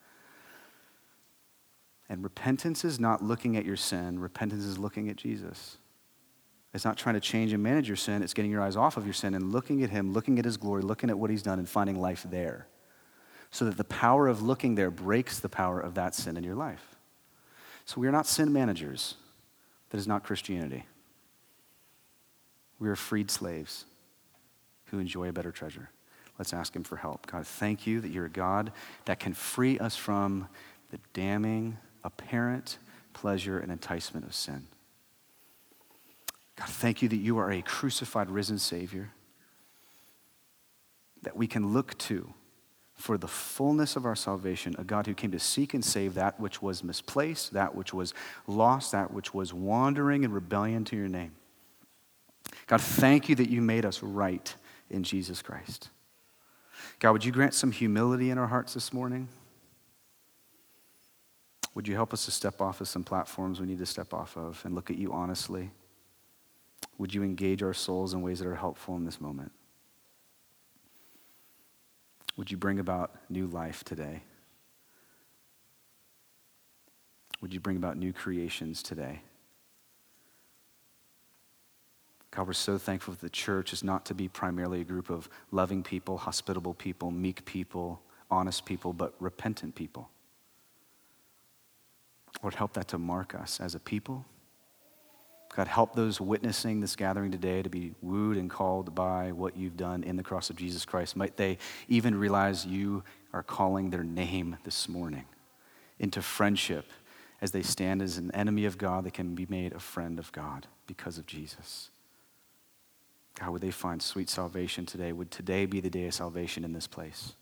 [2.08, 5.76] And repentance is not looking at your sin, repentance is looking at Jesus.
[6.72, 9.04] It's not trying to change and manage your sin, it's getting your eyes off of
[9.04, 11.58] your sin and looking at Him, looking at His glory, looking at what He's done,
[11.58, 12.66] and finding life there.
[13.50, 16.54] So that the power of looking there breaks the power of that sin in your
[16.54, 16.96] life.
[17.84, 19.14] So we are not sin managers.
[19.90, 20.84] That is not Christianity.
[22.78, 23.86] We are freed slaves
[24.86, 25.90] who enjoy a better treasure.
[26.38, 27.26] Let's ask Him for help.
[27.26, 28.72] God, thank you that you're a God
[29.06, 30.48] that can free us from
[30.90, 32.78] the damning, apparent
[33.12, 34.66] pleasure and enticement of sin.
[36.56, 39.10] God, thank you that you are a crucified, risen Savior
[41.22, 42.32] that we can look to
[42.98, 46.38] for the fullness of our salvation, a God who came to seek and save that
[46.40, 48.12] which was misplaced, that which was
[48.48, 51.30] lost, that which was wandering in rebellion to your name.
[52.66, 54.52] God, thank you that you made us right
[54.90, 55.90] in Jesus Christ.
[56.98, 59.28] God, would you grant some humility in our hearts this morning?
[61.74, 64.36] Would you help us to step off of some platforms we need to step off
[64.36, 65.70] of and look at you honestly?
[66.98, 69.52] Would you engage our souls in ways that are helpful in this moment?
[72.38, 74.22] Would you bring about new life today?
[77.40, 79.22] Would you bring about new creations today?
[82.30, 85.28] God, we're so thankful that the church is not to be primarily a group of
[85.50, 90.08] loving people, hospitable people, meek people, honest people, but repentant people.
[92.40, 94.24] Lord, help that to mark us as a people.
[95.54, 99.76] God, help those witnessing this gathering today to be wooed and called by what you've
[99.76, 101.16] done in the cross of Jesus Christ.
[101.16, 105.24] Might they even realize you are calling their name this morning
[105.98, 106.86] into friendship
[107.40, 110.32] as they stand as an enemy of God, they can be made a friend of
[110.32, 111.90] God because of Jesus.
[113.38, 115.12] God, would they find sweet salvation today?
[115.12, 117.34] Would today be the day of salvation in this place?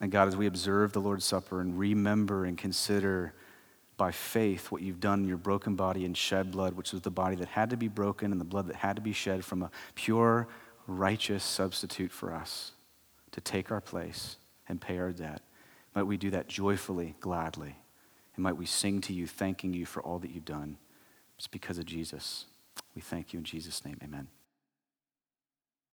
[0.00, 3.34] And God, as we observe the Lord's Supper and remember and consider
[4.00, 7.10] by faith what you've done in your broken body and shed blood, which was the
[7.10, 9.62] body that had to be broken and the blood that had to be shed from
[9.62, 10.48] a pure,
[10.86, 12.72] righteous substitute for us
[13.32, 14.38] to take our place
[14.70, 15.42] and pay our debt,
[15.94, 17.76] might we do that joyfully, gladly.
[18.36, 20.78] And might we sing to you, thanking you for all that you've done.
[21.36, 22.46] It's because of Jesus.
[22.94, 23.98] We thank you in Jesus' name.
[24.02, 24.28] Amen.